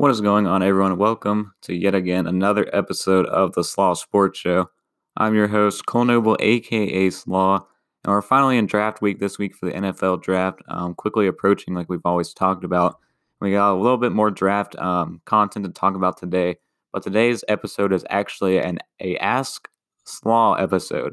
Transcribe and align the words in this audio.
What 0.00 0.10
is 0.10 0.22
going 0.22 0.46
on, 0.46 0.62
everyone? 0.62 0.96
Welcome 0.96 1.52
to 1.60 1.74
yet 1.74 1.94
again 1.94 2.26
another 2.26 2.66
episode 2.74 3.26
of 3.26 3.52
the 3.52 3.62
Slaw 3.62 3.92
Sports 3.92 4.38
Show. 4.38 4.70
I'm 5.18 5.34
your 5.34 5.46
host, 5.46 5.84
Cole 5.84 6.06
Noble, 6.06 6.38
aka 6.40 7.10
Slaw, 7.10 7.56
and 8.02 8.10
we're 8.10 8.22
finally 8.22 8.56
in 8.56 8.64
draft 8.64 9.02
week 9.02 9.20
this 9.20 9.36
week 9.38 9.54
for 9.54 9.66
the 9.66 9.72
NFL 9.72 10.22
draft. 10.22 10.62
Um, 10.68 10.94
quickly 10.94 11.26
approaching, 11.26 11.74
like 11.74 11.90
we've 11.90 12.00
always 12.06 12.32
talked 12.32 12.64
about. 12.64 12.98
We 13.42 13.50
got 13.50 13.74
a 13.74 13.76
little 13.76 13.98
bit 13.98 14.12
more 14.12 14.30
draft 14.30 14.74
um, 14.76 15.20
content 15.26 15.66
to 15.66 15.70
talk 15.70 15.94
about 15.94 16.16
today, 16.16 16.56
but 16.94 17.02
today's 17.02 17.44
episode 17.48 17.92
is 17.92 18.02
actually 18.08 18.58
an 18.58 18.78
a 19.00 19.18
Ask 19.18 19.68
Slaw 20.04 20.54
episode. 20.54 21.12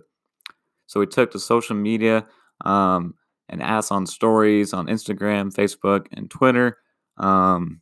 So 0.86 1.02
we 1.02 1.08
took 1.08 1.32
to 1.32 1.40
social 1.40 1.76
media 1.76 2.26
um, 2.64 3.16
and 3.50 3.62
asked 3.62 3.92
on 3.92 4.08
stories 4.08 4.72
on 4.72 4.88
Instagram, 4.88 5.54
Facebook, 5.54 6.06
and 6.14 6.32
Twitter. 6.32 6.78
Um, 7.18 7.82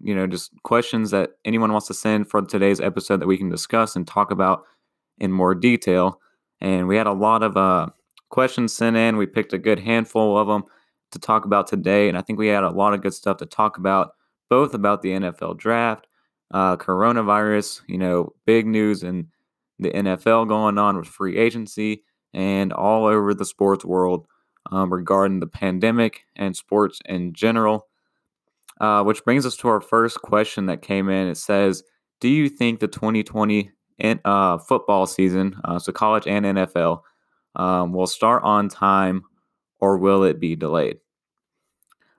you 0.00 0.14
know, 0.14 0.26
just 0.26 0.50
questions 0.62 1.10
that 1.10 1.30
anyone 1.44 1.72
wants 1.72 1.86
to 1.88 1.94
send 1.94 2.28
for 2.28 2.42
today's 2.42 2.80
episode 2.80 3.20
that 3.20 3.26
we 3.26 3.38
can 3.38 3.50
discuss 3.50 3.96
and 3.96 4.06
talk 4.06 4.30
about 4.30 4.64
in 5.18 5.30
more 5.30 5.54
detail. 5.54 6.20
And 6.60 6.88
we 6.88 6.96
had 6.96 7.06
a 7.06 7.12
lot 7.12 7.42
of 7.42 7.56
uh, 7.56 7.88
questions 8.30 8.72
sent 8.72 8.96
in. 8.96 9.16
We 9.16 9.26
picked 9.26 9.52
a 9.52 9.58
good 9.58 9.78
handful 9.78 10.38
of 10.38 10.48
them 10.48 10.64
to 11.12 11.18
talk 11.18 11.44
about 11.44 11.66
today. 11.66 12.08
And 12.08 12.16
I 12.16 12.22
think 12.22 12.38
we 12.38 12.48
had 12.48 12.64
a 12.64 12.70
lot 12.70 12.94
of 12.94 13.02
good 13.02 13.14
stuff 13.14 13.38
to 13.38 13.46
talk 13.46 13.76
about, 13.78 14.12
both 14.48 14.74
about 14.74 15.02
the 15.02 15.10
NFL 15.10 15.58
draft, 15.58 16.06
uh, 16.52 16.76
coronavirus, 16.76 17.82
you 17.86 17.98
know, 17.98 18.32
big 18.46 18.66
news 18.66 19.02
in 19.02 19.28
the 19.78 19.90
NFL 19.90 20.48
going 20.48 20.78
on 20.78 20.96
with 20.96 21.06
free 21.06 21.36
agency, 21.36 22.04
and 22.32 22.72
all 22.72 23.06
over 23.06 23.34
the 23.34 23.44
sports 23.44 23.84
world 23.84 24.26
um, 24.70 24.92
regarding 24.92 25.40
the 25.40 25.46
pandemic 25.46 26.22
and 26.36 26.56
sports 26.56 27.00
in 27.06 27.32
general. 27.32 27.88
Uh, 28.80 29.02
which 29.04 29.24
brings 29.24 29.44
us 29.46 29.56
to 29.58 29.68
our 29.68 29.80
first 29.80 30.22
question 30.22 30.66
that 30.66 30.82
came 30.82 31.08
in. 31.10 31.28
It 31.28 31.36
says, 31.36 31.84
"Do 32.20 32.28
you 32.28 32.48
think 32.48 32.80
the 32.80 32.88
2020 32.88 33.70
in, 33.98 34.20
uh, 34.24 34.58
football 34.58 35.06
season, 35.06 35.60
uh, 35.64 35.78
so 35.78 35.92
college 35.92 36.26
and 36.26 36.46
NFL, 36.46 37.04
um, 37.56 37.92
will 37.92 38.06
start 38.06 38.42
on 38.42 38.68
time, 38.68 39.22
or 39.80 39.98
will 39.98 40.24
it 40.24 40.40
be 40.40 40.56
delayed?" 40.56 40.98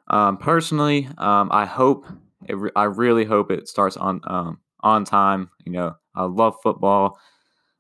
Um, 0.08 0.38
personally, 0.38 1.08
um, 1.18 1.50
I 1.52 1.66
hope. 1.66 2.06
Re- 2.50 2.72
I 2.76 2.86
really 2.86 3.24
hope 3.24 3.52
it 3.52 3.68
starts 3.68 3.98
on 3.98 4.20
um, 4.26 4.60
on 4.82 5.06
time. 5.06 5.50
You 5.66 5.72
know, 5.74 5.96
I 6.16 6.24
love 6.24 6.56
football. 6.64 7.20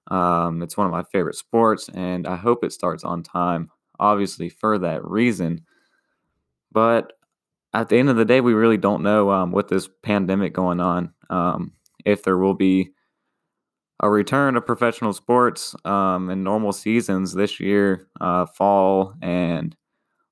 Um, 0.09 0.61
it's 0.63 0.77
one 0.77 0.87
of 0.87 0.93
my 0.93 1.03
favorite 1.03 1.35
sports, 1.35 1.89
and 1.93 2.27
I 2.27 2.35
hope 2.35 2.63
it 2.63 2.73
starts 2.73 3.03
on 3.03 3.23
time. 3.23 3.69
Obviously, 3.99 4.49
for 4.49 4.77
that 4.79 5.05
reason, 5.05 5.65
but 6.71 7.13
at 7.73 7.89
the 7.89 7.97
end 7.97 8.09
of 8.09 8.17
the 8.17 8.25
day, 8.25 8.41
we 8.41 8.53
really 8.53 8.77
don't 8.77 9.03
know 9.03 9.31
um, 9.31 9.51
with 9.51 9.69
this 9.69 9.89
pandemic 10.03 10.53
going 10.53 10.79
on 10.79 11.13
um, 11.29 11.71
if 12.05 12.23
there 12.23 12.37
will 12.37 12.53
be 12.53 12.91
a 14.01 14.09
return 14.09 14.57
of 14.57 14.65
professional 14.65 15.13
sports 15.13 15.75
um, 15.85 16.29
in 16.29 16.43
normal 16.43 16.73
seasons 16.73 17.33
this 17.33 17.59
year, 17.59 18.07
uh, 18.19 18.45
fall, 18.45 19.13
and 19.21 19.75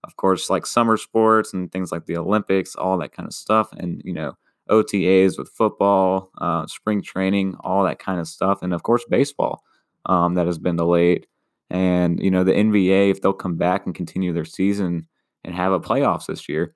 of 0.04 0.16
course, 0.16 0.50
like 0.50 0.66
summer 0.66 0.98
sports 0.98 1.54
and 1.54 1.72
things 1.72 1.92
like 1.92 2.06
the 2.06 2.18
Olympics, 2.18 2.76
all 2.76 2.98
that 2.98 3.14
kind 3.14 3.28
of 3.28 3.34
stuff, 3.34 3.72
and 3.74 4.02
you 4.04 4.14
know, 4.14 4.34
OTAs 4.70 5.38
with 5.38 5.50
football, 5.50 6.32
uh, 6.40 6.66
spring 6.68 7.02
training, 7.02 7.56
all 7.62 7.84
that 7.84 8.00
kind 8.00 8.20
of 8.20 8.28
stuff, 8.28 8.62
and 8.64 8.74
of 8.74 8.84
course, 8.84 9.06
baseball 9.10 9.64
um, 10.08 10.34
that 10.34 10.48
has 10.48 10.58
been 10.58 10.76
delayed. 10.76 11.28
And 11.70 12.20
you 12.22 12.32
know, 12.32 12.44
the 12.44 12.54
NBA, 12.54 13.12
if 13.12 13.22
they'll 13.22 13.34
come 13.34 13.56
back 13.56 13.86
and 13.86 13.94
continue 13.94 14.34
their 14.34 14.46
season 14.46 15.08
and 15.44 15.54
have 15.54 15.72
a 15.72 15.80
playoffs 15.80 16.26
this 16.26 16.50
year 16.50 16.76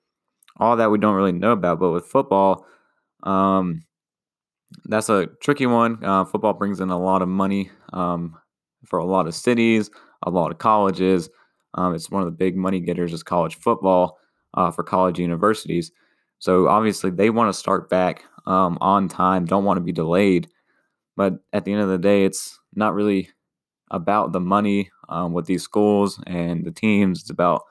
all 0.58 0.76
that 0.76 0.90
we 0.90 0.98
don't 0.98 1.14
really 1.14 1.32
know 1.32 1.52
about. 1.52 1.80
But 1.80 1.90
with 1.90 2.06
football, 2.06 2.66
um, 3.22 3.82
that's 4.84 5.08
a 5.08 5.26
tricky 5.40 5.66
one. 5.66 6.04
Uh, 6.04 6.24
football 6.24 6.52
brings 6.52 6.80
in 6.80 6.90
a 6.90 6.98
lot 6.98 7.22
of 7.22 7.28
money 7.28 7.70
um, 7.92 8.36
for 8.86 8.98
a 8.98 9.04
lot 9.04 9.26
of 9.26 9.34
cities, 9.34 9.90
a 10.22 10.30
lot 10.30 10.50
of 10.50 10.58
colleges. 10.58 11.28
Um, 11.74 11.94
it's 11.94 12.10
one 12.10 12.22
of 12.22 12.26
the 12.26 12.32
big 12.32 12.56
money 12.56 12.80
getters 12.80 13.12
is 13.12 13.22
college 13.22 13.56
football 13.56 14.18
uh, 14.54 14.70
for 14.70 14.82
college 14.84 15.18
universities. 15.18 15.90
So 16.38 16.68
obviously 16.68 17.10
they 17.10 17.30
want 17.30 17.52
to 17.52 17.58
start 17.58 17.88
back 17.88 18.24
um, 18.46 18.78
on 18.80 19.08
time, 19.08 19.46
don't 19.46 19.64
want 19.64 19.78
to 19.78 19.84
be 19.84 19.92
delayed. 19.92 20.48
But 21.16 21.34
at 21.52 21.64
the 21.64 21.72
end 21.72 21.82
of 21.82 21.88
the 21.88 21.98
day, 21.98 22.24
it's 22.24 22.58
not 22.74 22.94
really 22.94 23.30
about 23.90 24.32
the 24.32 24.40
money 24.40 24.90
um, 25.08 25.32
with 25.32 25.46
these 25.46 25.62
schools 25.62 26.20
and 26.26 26.64
the 26.64 26.72
teams. 26.72 27.20
It's 27.20 27.30
about 27.30 27.62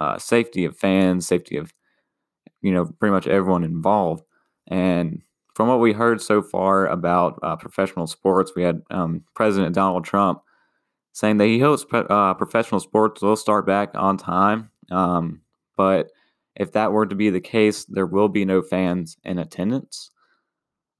uh, 0.00 0.18
safety 0.18 0.64
of 0.64 0.76
fans, 0.76 1.26
safety 1.26 1.56
of 1.56 1.72
you 2.62 2.72
know, 2.72 2.86
pretty 2.98 3.12
much 3.12 3.26
everyone 3.26 3.64
involved. 3.64 4.24
And 4.68 5.22
from 5.54 5.68
what 5.68 5.80
we 5.80 5.92
heard 5.92 6.22
so 6.22 6.42
far 6.42 6.86
about 6.86 7.38
uh, 7.42 7.56
professional 7.56 8.06
sports, 8.06 8.52
we 8.56 8.62
had 8.62 8.82
um, 8.90 9.22
President 9.34 9.74
Donald 9.74 10.04
Trump 10.04 10.42
saying 11.12 11.36
that 11.38 11.46
he 11.46 11.58
hopes 11.58 11.84
uh, 11.92 12.34
professional 12.34 12.80
sports 12.80 13.20
will 13.20 13.36
start 13.36 13.66
back 13.66 13.90
on 13.94 14.16
time. 14.16 14.70
Um, 14.90 15.42
but 15.76 16.10
if 16.56 16.72
that 16.72 16.92
were 16.92 17.06
to 17.06 17.14
be 17.14 17.30
the 17.30 17.40
case, 17.40 17.84
there 17.84 18.06
will 18.06 18.28
be 18.28 18.44
no 18.44 18.62
fans 18.62 19.16
in 19.24 19.38
attendance. 19.38 20.10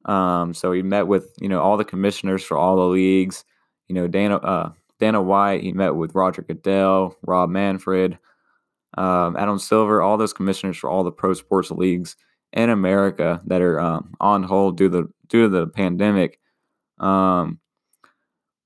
Um, 0.04 0.52
so 0.54 0.72
he 0.72 0.82
met 0.82 1.06
with 1.06 1.32
you 1.40 1.48
know 1.48 1.60
all 1.60 1.76
the 1.76 1.84
commissioners 1.84 2.42
for 2.42 2.56
all 2.56 2.76
the 2.76 2.82
leagues. 2.82 3.44
You 3.88 3.94
know 3.94 4.08
Dana 4.08 4.36
uh, 4.36 4.72
Dana 4.98 5.22
White. 5.22 5.62
He 5.62 5.72
met 5.72 5.94
with 5.94 6.14
Roger 6.14 6.42
Goodell, 6.42 7.16
Rob 7.22 7.50
Manfred, 7.50 8.18
um, 8.98 9.36
Adam 9.36 9.58
Silver, 9.58 10.02
all 10.02 10.16
those 10.16 10.32
commissioners 10.32 10.76
for 10.76 10.90
all 10.90 11.04
the 11.04 11.12
pro 11.12 11.34
sports 11.34 11.70
leagues 11.70 12.16
in 12.52 12.70
America 12.70 13.40
that 13.46 13.62
are 13.62 13.80
um, 13.80 14.14
on 14.20 14.42
hold 14.42 14.76
due 14.76 14.88
to 14.88 15.02
the 15.02 15.08
due 15.28 15.42
to 15.44 15.48
the 15.48 15.66
pandemic. 15.66 16.38
Um, 16.98 17.58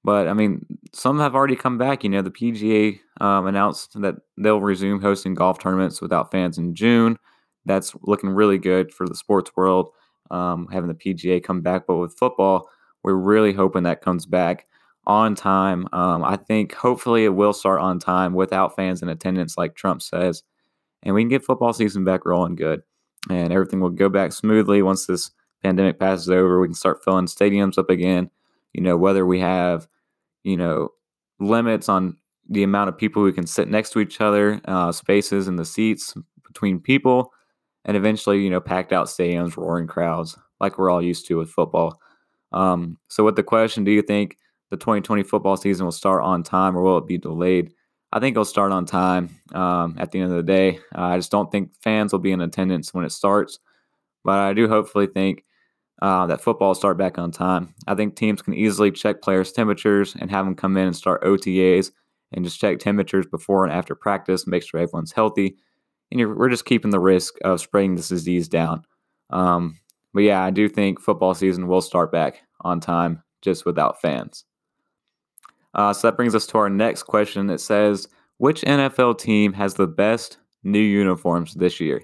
but 0.03 0.29
I 0.29 0.35
mean, 0.35 0.65
some 0.93 1.19
have 1.21 1.35
already 1.35 1.57
come 1.57 1.79
back. 1.79 2.05
You 2.05 2.11
know, 2.11 2.23
the 2.23 2.31
PGA 2.31 3.01
um, 3.21 3.47
announced 3.47 4.01
that 4.01 4.17
they'll 4.37 4.61
resume 4.61 5.01
hosting 5.01 5.35
golf 5.35 5.59
tournaments 5.59 6.01
without 6.01 6.31
fans 6.31 6.59
in 6.59 6.75
June. 6.75 7.19
That's 7.65 7.95
looking 8.03 8.31
really 8.31 8.59
good 8.59 8.93
for 8.93 9.09
the 9.09 9.17
sports 9.17 9.51
world, 9.57 9.91
um, 10.31 10.69
having 10.71 10.89
the 10.89 10.95
PGA 10.95 11.43
come 11.43 11.61
back. 11.61 11.87
But 11.87 11.97
with 11.97 12.17
football, 12.17 12.69
we're 13.03 13.15
really 13.15 13.53
hoping 13.53 13.83
that 13.85 14.03
comes 14.03 14.27
back 14.27 14.67
on 15.07 15.35
time. 15.35 15.89
Um, 15.93 16.25
I 16.25 16.37
think 16.37 16.75
hopefully 16.75 17.25
it 17.25 17.35
will 17.35 17.53
start 17.53 17.81
on 17.81 17.99
time 17.99 18.35
without 18.35 18.75
fans 18.75 19.03
in 19.03 19.09
attendance, 19.09 19.57
like 19.57 19.75
Trump 19.75 20.03
says, 20.03 20.43
and 21.03 21.15
we 21.15 21.23
can 21.23 21.29
get 21.29 21.45
football 21.45 21.73
season 21.73 22.05
back 22.05 22.27
rolling 22.27 22.57
good, 22.57 22.83
and 23.31 23.53
everything 23.53 23.81
will 23.81 23.91
go 23.91 24.09
back 24.09 24.33
smoothly 24.33 24.83
once 24.83 25.07
this 25.07 25.31
pandemic 25.63 25.99
passes 25.99 26.29
over. 26.29 26.61
We 26.61 26.69
can 26.69 26.75
start 26.75 27.05
filling 27.05 27.27
stadiums 27.27 27.79
up 27.79 27.91
again. 27.91 28.31
You 28.73 28.83
know, 28.83 28.97
whether 28.97 29.25
we 29.25 29.41
have, 29.41 29.89
you 30.43 30.57
know, 30.57 30.91
limits 31.39 31.89
on 31.89 32.17
the 32.49 32.63
amount 32.63 32.89
of 32.89 32.99
people 32.99 33.23
who 33.23 33.33
can 33.33 33.47
sit 33.47 33.69
next 33.69 33.91
to 33.91 34.01
each 34.01 34.21
other, 34.21 34.61
uh, 34.67 34.93
spaces 34.93 35.49
in 35.49 35.57
the 35.57 35.65
seats 35.65 36.15
between 36.47 36.81
people, 36.81 37.33
and 37.85 37.97
eventually, 37.97 38.43
you 38.43 38.51
know, 38.51 38.61
packed 38.61 38.93
out 38.93 39.07
stadiums, 39.07 39.57
roaring 39.57 39.87
crowds, 39.87 40.37
like 40.61 40.79
we're 40.79 40.91
all 40.91 41.03
used 41.03 41.27
to 41.29 41.39
with 41.39 41.51
football. 41.51 42.01
Um, 42.53 42.99
so, 43.09 43.25
with 43.25 43.37
the 43.37 43.43
question, 43.43 43.85
do 43.85 43.91
you 43.91 44.03
think 44.03 44.37
the 44.71 44.77
2020 44.77 45.23
football 45.23 45.57
season 45.57 45.85
will 45.87 45.93
start 45.93 46.23
on 46.23 46.43
time 46.43 46.77
or 46.77 46.83
will 46.83 46.99
it 46.99 47.07
be 47.07 47.19
delayed? 47.19 47.73
I 48.13 48.21
think 48.21 48.35
it'll 48.35 48.45
start 48.45 48.73
on 48.73 48.87
time 48.87 49.37
um, 49.53 49.97
at 49.99 50.11
the 50.11 50.21
end 50.21 50.31
of 50.31 50.37
the 50.37 50.43
day. 50.43 50.79
Uh, 50.97 51.03
I 51.03 51.17
just 51.17 51.31
don't 51.31 51.51
think 51.51 51.75
fans 51.83 52.13
will 52.13 52.21
be 52.21 52.33
in 52.33 52.41
attendance 52.41 52.95
when 52.95 53.05
it 53.05 53.13
starts, 53.13 53.59
but 54.25 54.39
I 54.39 54.53
do 54.55 54.69
hopefully 54.69 55.07
think 55.07 55.45
uh, 56.03 56.27
that 56.27 56.41
football 56.41 56.69
will 56.69 56.75
start 56.75 56.99
back 56.99 57.19
on 57.19 57.31
time. 57.31 57.75
I 57.87 57.95
think 57.95 58.17
teams 58.17 58.43
can 58.43 58.55
easily 58.55 58.91
check 58.91 59.23
players' 59.23 59.53
temperatures 59.53 60.15
and 60.19 60.31
have 60.31 60.45
them 60.45 60.55
come 60.55 60.77
in 60.77 60.87
and 60.87 60.97
start 60.97 61.23
OTAs 61.23 61.91
and 62.33 62.45
just 62.45 62.61
check 62.61 62.79
temperatures 62.79 63.27
before 63.27 63.65
and 63.65 63.73
after 63.73 63.95
practice, 63.95 64.47
make 64.47 64.63
sure 64.63 64.81
everyone's 64.81 65.13
healthy. 65.13 65.57
And 66.11 66.37
we're 66.37 66.51
just 66.51 66.65
keeping 66.65 66.91
the 66.91 67.01
risk 67.01 67.35
of 67.45 67.61
spreading 67.61 67.97
this 67.97 68.09
disease 68.09 68.49
down. 68.49 68.85
Um, 69.31 69.79
but 70.15 70.23
yeah, 70.23 70.43
I 70.43 70.51
do 70.51 70.69
think 70.69 71.01
football 71.01 71.35
season 71.35 71.67
will 71.67 71.81
start 71.81 72.13
back 72.13 72.43
on 72.61 72.81
time, 72.81 73.23
just 73.43 73.67
without 73.67 74.01
fans. 74.01 74.45
Uh, 75.75 75.93
so 75.93 76.09
that 76.09 76.17
brings 76.17 76.35
us 76.35 76.47
to 76.47 76.59
our 76.59 76.71
next 76.71 77.05
question. 77.05 77.51
It 77.51 77.61
says, 77.61 78.09
which 78.39 78.63
NFL 78.63 79.19
team 79.19 79.53
has 79.55 79.75
the 79.75 79.87
best 79.87 80.39
new 80.63 80.81
uniforms 80.81 81.55
this 81.55 81.81
year? 81.81 82.03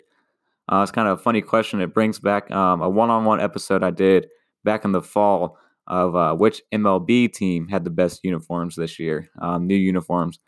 Uh, 0.70 0.80
it's 0.82 0.92
kind 0.92 1.08
of 1.08 1.18
a 1.18 1.22
funny 1.22 1.42
question. 1.42 1.80
It 1.80 1.94
brings 1.94 2.18
back 2.18 2.50
um, 2.50 2.80
a 2.80 2.88
one-on-one 2.88 3.40
episode 3.40 3.82
I 3.82 3.90
did 3.90 4.28
back 4.64 4.84
in 4.84 4.92
the 4.92 5.02
fall 5.02 5.58
of 5.88 6.14
uh, 6.14 6.34
which 6.34 6.62
MLB 6.72 7.32
team 7.32 7.68
had 7.68 7.84
the 7.84 7.90
best 7.90 8.20
uniforms 8.22 8.76
this 8.76 8.98
year, 8.98 9.28
um, 9.40 9.66
new 9.66 9.74
uniforms. 9.74 10.38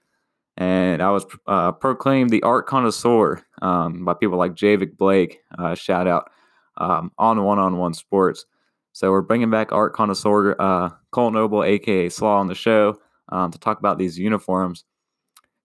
And 0.56 1.02
I 1.02 1.10
was 1.10 1.26
uh, 1.49 1.72
proclaimed 1.72 2.31
the 2.31 2.43
art 2.44 2.67
connoisseur 2.67 3.43
um, 3.60 4.05
by 4.05 4.14
people 4.14 4.38
like 4.38 4.55
Javik 4.55 4.96
Blake. 4.96 5.40
Uh, 5.58 5.75
shout 5.75 6.06
out 6.06 6.31
um, 6.78 7.10
on 7.19 7.43
one-on-one 7.43 7.94
sports. 7.94 8.46
So 8.93 9.10
we're 9.10 9.22
bringing 9.22 9.50
back 9.50 9.72
art 9.72 9.94
connoisseur 9.94 10.55
uh, 10.60 10.90
Cole 11.10 11.32
Noble, 11.32 11.64
aka 11.64 12.08
Slaw, 12.08 12.38
on 12.38 12.46
the 12.46 12.55
show 12.55 12.96
um, 13.31 13.50
to 13.50 13.59
talk 13.59 13.79
about 13.79 13.99
these 13.99 14.19
uniforms. 14.19 14.85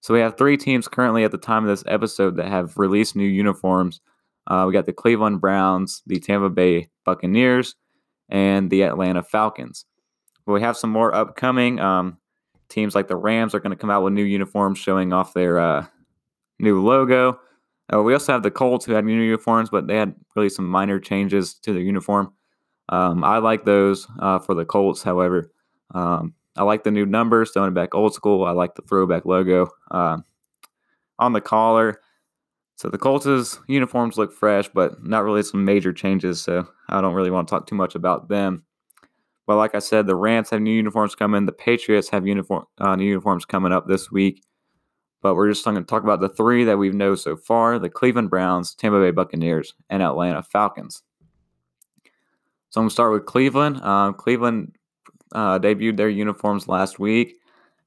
So 0.02 0.14
we 0.14 0.22
have 0.22 0.38
three 0.38 0.58
teams 0.58 0.88
currently 0.88 1.24
at 1.24 1.32
the 1.32 1.38
time 1.38 1.64
of 1.64 1.70
this 1.70 1.84
episode 1.88 2.38
that 2.38 2.48
have 2.48 2.78
released 2.78 3.16
new 3.16 3.28
uniforms. 3.28 4.02
uh, 4.48 4.66
we 4.66 4.74
got 4.74 4.86
the 4.86 4.94
Cleveland 4.94 5.42
Browns, 5.42 6.02
the 6.08 6.20
Tampa 6.20 6.50
Bay 6.50 6.90
Buccaneers, 7.06 7.76
and 8.30 8.70
the 8.70 8.84
Atlanta 8.84 9.24
Falcons. 9.24 9.86
But 10.46 10.54
we 10.54 10.62
have 10.62 10.78
some 10.78 10.90
more 10.90 11.14
upcoming. 11.14 11.80
Um, 11.80 12.18
teams 12.70 12.96
like 12.96 13.08
the 13.08 13.16
Rams 13.16 13.54
are 13.54 13.60
going 13.60 13.76
to 13.76 13.80
come 13.80 13.90
out 13.90 14.04
with 14.04 14.14
new 14.14 14.24
uniforms 14.24 14.80
showing 14.80 15.12
off 15.14 15.34
their 15.34 15.60
uh, 15.60 15.86
new 16.60 16.82
logo. 16.82 17.40
Uh, 17.94 18.02
we 18.02 18.14
also 18.14 18.32
have 18.32 18.44
the 18.44 18.52
Colts 18.52 18.86
who 18.86 18.94
had 18.94 19.06
new 19.06 19.20
uniforms, 19.20 19.70
but 19.70 19.88
they 19.88 19.96
had 19.96 20.16
really 20.36 20.50
some 20.50 20.68
minor 20.68 21.00
changes 21.00 21.56
to 21.56 21.74
their 21.74 21.82
uniform. 21.82 22.32
Um, 22.90 23.24
I 23.24 23.40
like 23.40 23.66
those 23.66 24.08
uh, 24.20 24.40
for 24.40 24.56
the 24.56 24.66
Colts. 24.66 25.04
However, 25.04 25.52
um, 25.94 26.34
I 26.60 26.64
like 26.64 26.84
the 26.84 26.92
new 26.92 27.06
numbers, 27.06 27.52
throwing 27.52 27.72
it 27.72 27.74
back 27.74 27.96
old 27.96 28.14
school. 28.14 28.44
I 28.44 28.52
like 28.52 28.76
the 28.76 28.82
throwback 28.82 29.24
logo 29.24 29.70
uh, 29.92 30.18
on 31.18 31.32
the 31.32 31.40
collar. 31.40 32.02
So 32.76 32.90
the 32.90 32.98
Colts' 32.98 33.58
uniforms 33.70 34.18
look 34.18 34.34
fresh, 34.34 34.68
but 34.68 35.02
not 35.02 35.24
really 35.24 35.42
some 35.42 35.64
major 35.64 35.94
changes. 35.94 36.42
So 36.42 36.68
I 36.90 37.00
don't 37.00 37.14
really 37.14 37.32
want 37.32 37.48
to 37.48 37.52
talk 37.56 37.66
too 37.66 37.76
much 37.76 37.96
about 37.96 38.28
them. 38.28 38.66
But 39.48 39.56
like 39.56 39.74
I 39.74 39.80
said, 39.80 40.06
the 40.06 40.18
Rams 40.18 40.50
have 40.50 40.60
new 40.60 40.74
uniforms 40.74 41.16
coming. 41.16 41.46
The 41.46 41.54
Patriots 41.54 42.10
have 42.10 42.28
uniform 42.28 42.66
uh, 42.78 42.98
new 42.98 43.06
uniforms 43.06 43.46
coming 43.46 43.72
up 43.72 43.88
this 43.88 44.12
week. 44.12 44.44
But 45.22 45.36
we're 45.36 45.50
just 45.50 45.64
going 45.64 45.78
to 45.78 45.84
talk 45.84 46.04
about 46.04 46.20
the 46.20 46.28
three 46.28 46.66
that 46.66 46.78
we've 46.78 46.94
known 46.94 47.16
so 47.16 47.38
far: 47.38 47.80
the 47.80 47.90
Cleveland 47.90 48.30
Browns, 48.30 48.76
Tampa 48.76 49.00
Bay 49.00 49.12
Buccaneers, 49.12 49.76
and 49.90 50.04
Atlanta 50.04 50.44
Falcons. 50.44 51.04
So 52.70 52.82
I'm 52.82 52.84
going 52.84 52.90
to 52.90 52.94
start 52.94 53.14
with 53.14 53.26
Cleveland. 53.26 53.82
Um, 53.82 54.14
Cleveland 54.14 54.74
uh, 55.34 55.60
debuted 55.60 55.98
their 55.98 56.10
uniforms 56.10 56.68
last 56.68 57.00
week, 57.00 57.38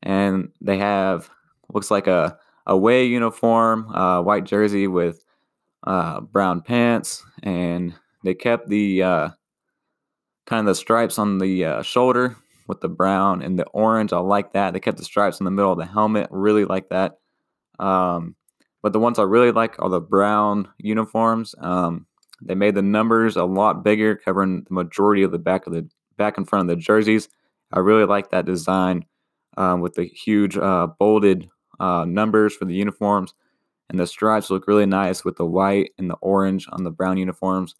and 0.03 0.51
they 0.61 0.79
have 0.79 1.31
looks 1.73 1.91
like 1.91 2.07
a 2.07 2.39
away 2.67 3.05
uniform, 3.05 3.89
uh, 3.95 4.23
white 4.23 4.45
jersey 4.45 4.87
with 4.87 5.25
uh, 5.85 6.21
brown 6.21 6.61
pants, 6.61 7.25
and 7.43 7.95
they 8.25 8.35
kept 8.35 8.69
the 8.69 9.03
uh, 9.03 9.29
kind 10.47 10.61
of 10.61 10.67
the 10.67 10.75
stripes 10.75 11.19
on 11.19 11.39
the 11.39 11.65
uh, 11.65 11.83
shoulder 11.83 12.37
with 12.69 12.81
the 12.81 12.89
brown 12.89 13.43
and 13.43 13.59
the 13.59 13.67
orange. 13.69 14.13
I 14.13 14.19
like 14.19 14.53
that. 14.53 14.73
They 14.73 14.81
kept 14.81 14.99
the 14.99 15.05
stripes 15.05 15.41
in 15.41 15.45
the 15.45 15.51
middle 15.51 15.73
of 15.73 15.79
the 15.79 15.87
helmet. 15.87 16.29
Really 16.31 16.65
like 16.65 16.89
that. 16.91 17.19
Um, 17.79 18.37
but 18.83 18.93
the 18.93 19.01
ones 19.01 19.19
I 19.19 19.23
really 19.23 19.53
like 19.53 19.77
are 19.79 19.89
the 19.89 20.01
brown 20.01 20.69
uniforms. 20.79 21.55
Um, 21.59 22.07
they 22.41 22.55
made 22.55 22.75
the 22.75 22.83
numbers 22.83 23.37
a 23.37 23.45
lot 23.45 23.85
bigger, 23.85 24.17
covering 24.17 24.65
the 24.69 24.75
majority 24.75 25.23
of 25.23 25.33
the 25.33 25.39
back 25.39 25.67
of 25.67 25.73
the 25.73 25.89
back 26.23 26.39
and 26.39 26.49
front 26.49 26.71
of 26.71 26.77
the 26.77 26.81
jerseys. 26.81 27.29
I 27.73 27.81
really 27.81 28.05
like 28.05 28.31
that 28.31 28.47
design 28.47 29.05
um, 29.57 29.81
with 29.81 29.95
the 29.95 30.05
huge 30.05 30.57
uh, 30.57 30.87
bolded 30.99 31.49
uh, 31.81 32.05
numbers 32.07 32.55
for 32.55 32.65
the 32.65 32.75
uniforms, 32.75 33.35
and 33.91 33.99
the 33.99 34.07
stripes 34.07 34.51
look 34.51 34.69
really 34.69 34.87
nice 34.87 35.25
with 35.25 35.37
the 35.37 35.45
white 35.45 35.91
and 35.99 36.09
the 36.09 36.17
orange 36.21 36.69
on 36.71 36.85
the 36.85 36.93
brown 36.93 37.17
uniforms. 37.17 37.75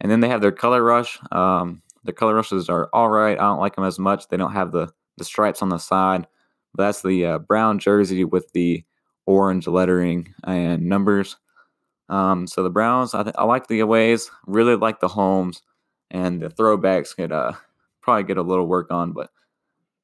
And 0.00 0.10
then 0.10 0.20
they 0.20 0.28
have 0.28 0.42
their 0.42 0.52
color 0.52 0.82
rush. 0.82 1.18
Um, 1.30 1.80
the 2.04 2.12
color 2.12 2.34
rushes 2.34 2.68
are 2.68 2.90
all 2.92 3.08
right. 3.08 3.38
I 3.38 3.42
don't 3.42 3.60
like 3.60 3.76
them 3.76 3.84
as 3.84 3.98
much. 3.98 4.28
They 4.28 4.36
don't 4.36 4.52
have 4.52 4.72
the 4.72 4.92
the 5.16 5.24
stripes 5.24 5.62
on 5.62 5.70
the 5.70 5.78
side. 5.78 6.26
But 6.74 6.84
that's 6.84 7.02
the 7.02 7.24
uh, 7.24 7.38
brown 7.38 7.78
jersey 7.78 8.24
with 8.24 8.52
the 8.52 8.84
orange 9.24 9.66
lettering 9.66 10.34
and 10.44 10.82
numbers. 10.82 11.36
Um, 12.08 12.46
so 12.46 12.62
the 12.62 12.70
Browns, 12.70 13.14
I, 13.14 13.22
th- 13.22 13.36
I 13.38 13.44
like 13.44 13.68
the 13.68 13.80
aways, 13.80 14.30
really 14.46 14.76
like 14.76 15.00
the 15.00 15.08
homes, 15.08 15.62
and 16.12 16.40
the 16.40 16.48
throwbacks 16.48 17.16
could 17.16 17.32
uh, 17.32 17.52
probably 18.02 18.22
get 18.22 18.36
a 18.36 18.42
little 18.42 18.66
work 18.66 18.92
on, 18.92 19.12
but 19.12 19.30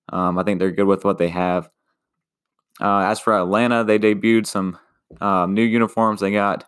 um, 0.08 0.38
I 0.38 0.42
think 0.42 0.58
they're 0.58 0.72
good 0.72 0.86
with 0.86 1.04
what 1.04 1.18
they 1.18 1.28
have. 1.28 1.68
Uh, 2.80 3.00
as 3.00 3.20
for 3.20 3.38
Atlanta, 3.38 3.84
they 3.84 3.98
debuted 3.98 4.46
some 4.46 4.78
um, 5.20 5.54
new 5.54 5.62
uniforms. 5.62 6.20
They 6.20 6.32
got 6.32 6.64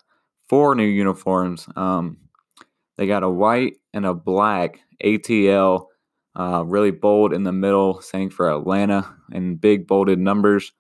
four 0.49 0.75
new 0.75 0.85
uniforms. 0.85 1.67
Um, 1.75 2.19
they 2.97 3.07
got 3.07 3.23
a 3.23 3.31
white 3.31 3.77
and 3.95 4.05
a 4.05 4.13
black 4.13 4.81
ATL, 5.03 5.87
uh, 6.39 6.63
really 6.67 6.91
bold 6.91 7.33
in 7.33 7.45
the 7.45 7.53
middle, 7.53 8.01
saying 8.03 8.31
for 8.31 8.51
Atlanta 8.51 9.15
and 9.33 9.61
big 9.61 9.87
bolded 9.87 10.19
numbers. 10.19 10.73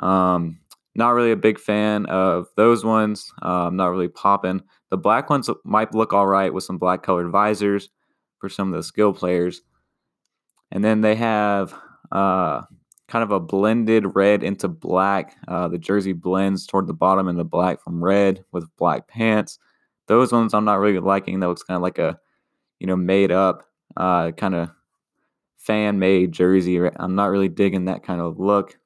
Um, 0.00 0.58
not 0.96 1.10
really 1.10 1.32
a 1.32 1.36
big 1.36 1.60
fan 1.60 2.06
of 2.06 2.48
those 2.56 2.84
ones. 2.84 3.32
Um, 3.42 3.76
not 3.76 3.88
really 3.88 4.08
popping. 4.08 4.62
The 4.94 4.98
black 4.98 5.28
ones 5.28 5.50
might 5.64 5.92
look 5.92 6.12
all 6.12 6.28
right 6.28 6.54
with 6.54 6.62
some 6.62 6.78
black 6.78 7.02
colored 7.02 7.28
visors 7.30 7.88
for 8.38 8.48
some 8.48 8.68
of 8.68 8.76
the 8.76 8.82
skill 8.84 9.12
players. 9.12 9.60
And 10.70 10.84
then 10.84 11.00
they 11.00 11.16
have 11.16 11.74
uh, 12.12 12.62
kind 13.08 13.24
of 13.24 13.32
a 13.32 13.40
blended 13.40 14.14
red 14.14 14.44
into 14.44 14.68
black. 14.68 15.36
Uh, 15.48 15.66
the 15.66 15.78
jersey 15.78 16.12
blends 16.12 16.64
toward 16.64 16.86
the 16.86 16.94
bottom 16.94 17.26
in 17.26 17.34
the 17.34 17.44
black 17.44 17.82
from 17.82 18.04
red 18.04 18.44
with 18.52 18.68
black 18.76 19.08
pants. 19.08 19.58
Those 20.06 20.30
ones 20.30 20.54
I'm 20.54 20.64
not 20.64 20.78
really 20.78 21.00
liking. 21.00 21.40
That 21.40 21.48
looks 21.48 21.64
kind 21.64 21.74
of 21.74 21.82
like 21.82 21.98
a, 21.98 22.16
you 22.78 22.86
know, 22.86 22.94
made 22.94 23.32
up 23.32 23.64
uh, 23.96 24.30
kind 24.30 24.54
of 24.54 24.70
fan 25.56 25.98
made 25.98 26.30
jersey. 26.30 26.78
I'm 26.78 27.16
not 27.16 27.30
really 27.30 27.48
digging 27.48 27.86
that 27.86 28.04
kind 28.04 28.20
of 28.20 28.38
look. 28.38 28.78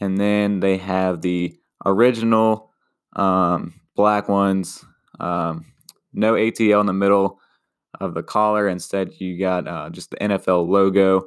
And 0.00 0.16
then 0.16 0.60
they 0.60 0.76
have 0.76 1.20
the 1.20 1.58
original 1.84 2.70
um, 3.16 3.80
black 3.96 4.28
ones, 4.28 4.84
um, 5.18 5.66
no 6.12 6.34
ATL 6.34 6.80
in 6.80 6.86
the 6.86 6.92
middle 6.92 7.40
of 8.00 8.14
the 8.14 8.22
collar. 8.22 8.68
Instead, 8.68 9.20
you 9.20 9.38
got 9.38 9.66
uh, 9.66 9.90
just 9.90 10.10
the 10.10 10.16
NFL 10.18 10.68
logo 10.68 11.26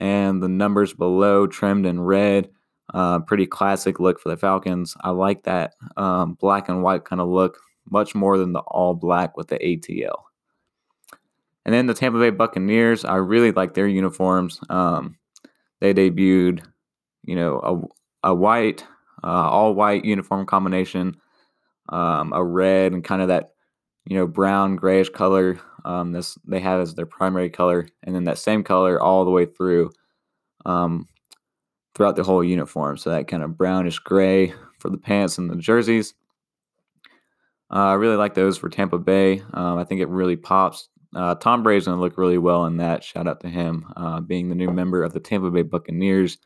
and 0.00 0.42
the 0.42 0.48
numbers 0.48 0.92
below 0.92 1.46
trimmed 1.46 1.86
in 1.86 2.00
red. 2.00 2.50
Uh, 2.92 3.20
pretty 3.20 3.46
classic 3.46 4.00
look 4.00 4.20
for 4.20 4.30
the 4.30 4.36
Falcons. 4.36 4.96
I 5.02 5.10
like 5.10 5.44
that 5.44 5.74
um, 5.96 6.34
black 6.34 6.68
and 6.68 6.82
white 6.82 7.04
kind 7.04 7.20
of 7.20 7.28
look 7.28 7.58
much 7.88 8.14
more 8.14 8.36
than 8.36 8.52
the 8.52 8.60
all 8.60 8.94
black 8.94 9.36
with 9.36 9.48
the 9.48 9.58
ATL. 9.58 10.24
And 11.64 11.74
then 11.74 11.86
the 11.86 11.94
Tampa 11.94 12.18
Bay 12.18 12.30
Buccaneers, 12.30 13.04
I 13.04 13.16
really 13.16 13.52
like 13.52 13.74
their 13.74 13.86
uniforms. 13.86 14.60
Um, 14.68 15.16
they 15.80 15.94
debuted, 15.94 16.64
you 17.24 17.36
know, 17.36 17.88
a 18.22 18.34
white, 18.34 18.84
uh, 19.22 19.26
all 19.26 19.74
white 19.74 20.04
uniform 20.04 20.46
combination, 20.46 21.16
um, 21.90 22.32
a 22.32 22.42
red, 22.42 22.92
and 22.92 23.04
kind 23.04 23.22
of 23.22 23.28
that, 23.28 23.52
you 24.06 24.16
know, 24.16 24.26
brown 24.26 24.76
grayish 24.76 25.10
color. 25.10 25.60
Um, 25.84 26.12
this 26.12 26.36
they 26.46 26.60
have 26.60 26.80
as 26.80 26.94
their 26.94 27.06
primary 27.06 27.50
color, 27.50 27.88
and 28.02 28.14
then 28.14 28.24
that 28.24 28.38
same 28.38 28.64
color 28.64 29.00
all 29.00 29.24
the 29.24 29.30
way 29.30 29.46
through, 29.46 29.90
um, 30.66 31.08
throughout 31.94 32.16
the 32.16 32.24
whole 32.24 32.44
uniform. 32.44 32.96
So 32.96 33.10
that 33.10 33.28
kind 33.28 33.42
of 33.42 33.56
brownish 33.56 33.98
gray 33.98 34.54
for 34.78 34.90
the 34.90 34.98
pants 34.98 35.38
and 35.38 35.50
the 35.50 35.56
jerseys. 35.56 36.14
Uh, 37.72 37.90
I 37.90 37.92
really 37.94 38.16
like 38.16 38.34
those 38.34 38.58
for 38.58 38.68
Tampa 38.68 38.98
Bay. 38.98 39.42
Um, 39.54 39.78
I 39.78 39.84
think 39.84 40.00
it 40.00 40.08
really 40.08 40.36
pops. 40.36 40.88
Uh, 41.14 41.36
Tom 41.36 41.62
Brady's 41.62 41.86
going 41.86 41.96
to 41.96 42.02
look 42.02 42.18
really 42.18 42.38
well 42.38 42.66
in 42.66 42.78
that. 42.78 43.04
Shout 43.04 43.28
out 43.28 43.40
to 43.40 43.48
him, 43.48 43.86
uh, 43.96 44.20
being 44.20 44.48
the 44.48 44.54
new 44.54 44.70
member 44.70 45.04
of 45.04 45.12
the 45.12 45.20
Tampa 45.20 45.50
Bay 45.50 45.62
Buccaneers 45.62 46.38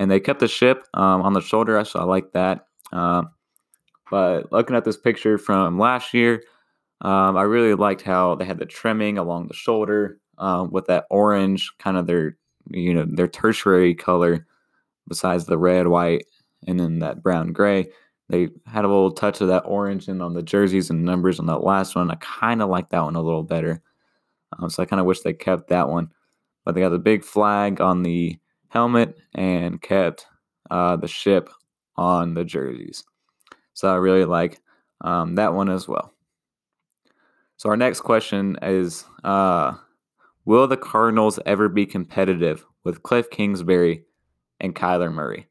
and 0.00 0.10
they 0.10 0.18
kept 0.18 0.40
the 0.40 0.48
ship 0.48 0.86
um, 0.94 1.22
on 1.22 1.34
the 1.34 1.40
shoulder. 1.40 1.84
So 1.84 2.00
I 2.00 2.04
like 2.04 2.32
that. 2.32 2.66
But 4.10 4.52
looking 4.52 4.76
at 4.76 4.84
this 4.84 4.96
picture 4.96 5.38
from 5.38 5.78
last 5.78 6.12
year, 6.12 6.42
um, 7.02 7.36
I 7.36 7.42
really 7.42 7.74
liked 7.74 8.02
how 8.02 8.34
they 8.34 8.44
had 8.44 8.58
the 8.58 8.66
trimming 8.66 9.18
along 9.18 9.46
the 9.48 9.54
shoulder 9.54 10.18
um, 10.38 10.70
with 10.70 10.86
that 10.86 11.06
orange, 11.10 11.72
kind 11.78 11.96
of 11.96 12.06
their 12.06 12.36
you 12.70 12.92
know 12.92 13.06
their 13.08 13.28
tertiary 13.28 13.94
color, 13.94 14.46
besides 15.08 15.46
the 15.46 15.58
red, 15.58 15.86
white, 15.86 16.24
and 16.66 16.78
then 16.78 16.98
that 16.98 17.22
brown 17.22 17.52
gray. 17.52 17.88
They 18.28 18.48
had 18.66 18.84
a 18.84 18.88
little 18.88 19.10
touch 19.10 19.40
of 19.40 19.48
that 19.48 19.64
orange 19.64 20.08
in 20.08 20.20
on 20.20 20.34
the 20.34 20.42
jerseys 20.42 20.90
and 20.90 21.04
numbers 21.04 21.40
on 21.40 21.46
that 21.46 21.64
last 21.64 21.96
one. 21.96 22.10
I 22.10 22.16
kind 22.16 22.62
of 22.62 22.68
like 22.68 22.90
that 22.90 23.02
one 23.02 23.16
a 23.16 23.22
little 23.22 23.42
better. 23.42 23.82
Um, 24.58 24.70
so 24.70 24.82
I 24.82 24.86
kind 24.86 25.00
of 25.00 25.06
wish 25.06 25.20
they 25.20 25.32
kept 25.32 25.68
that 25.68 25.88
one. 25.88 26.10
But 26.64 26.74
they 26.74 26.80
got 26.80 26.90
the 26.90 26.98
big 26.98 27.24
flag 27.24 27.80
on 27.80 28.02
the 28.02 28.38
helmet 28.68 29.16
and 29.34 29.82
kept 29.82 30.26
uh, 30.70 30.96
the 30.96 31.08
ship 31.08 31.50
on 31.96 32.34
the 32.34 32.44
jerseys. 32.44 33.02
So 33.80 33.88
I 33.88 33.96
really 33.96 34.26
like 34.26 34.60
um, 35.00 35.36
that 35.36 35.54
one 35.54 35.70
as 35.70 35.88
well. 35.88 36.12
So 37.56 37.70
our 37.70 37.78
next 37.78 38.02
question 38.02 38.58
is 38.60 39.06
uh, 39.24 39.72
Will 40.44 40.66
the 40.66 40.76
Cardinals 40.76 41.38
ever 41.46 41.66
be 41.70 41.86
competitive 41.86 42.66
with 42.84 43.02
Cliff 43.02 43.30
Kingsbury 43.30 44.04
and 44.60 44.74
Kyler 44.74 45.10
Murray? 45.10 45.46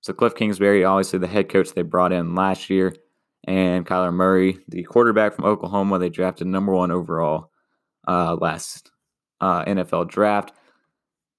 So 0.00 0.12
Cliff 0.12 0.34
Kingsbury, 0.34 0.82
obviously 0.82 1.20
the 1.20 1.28
head 1.28 1.48
coach 1.48 1.72
they 1.72 1.82
brought 1.82 2.12
in 2.12 2.34
last 2.34 2.68
year, 2.68 2.92
and 3.46 3.86
Kyler 3.86 4.12
Murray, 4.12 4.58
the 4.66 4.82
quarterback 4.82 5.36
from 5.36 5.44
Oklahoma, 5.44 6.00
they 6.00 6.08
drafted 6.08 6.48
number 6.48 6.72
one 6.72 6.90
overall 6.90 7.52
uh, 8.08 8.34
last 8.34 8.90
uh, 9.40 9.64
NFL 9.66 10.08
draft 10.08 10.50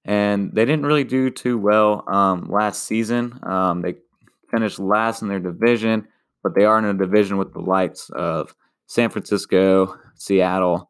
and 0.06 0.54
they 0.54 0.64
didn't 0.64 0.86
really 0.86 1.04
do 1.04 1.30
too 1.30 1.58
well 1.58 2.06
um, 2.08 2.48
last 2.50 2.86
season. 2.86 3.38
Um, 3.44 3.82
they 3.82 3.96
finished 4.50 4.80
last 4.80 5.22
in 5.22 5.28
their 5.28 5.40
division, 5.40 6.08
but 6.44 6.56
they 6.56 6.66
are 6.66 6.80
in 6.80 6.86
a 6.86 6.94
division 6.94 7.38
with 7.38 7.54
the 7.54 7.60
likes 7.60 8.10
of 8.12 8.56
San 8.88 9.10
Francisco, 9.10 9.98
Seattle, 10.16 10.90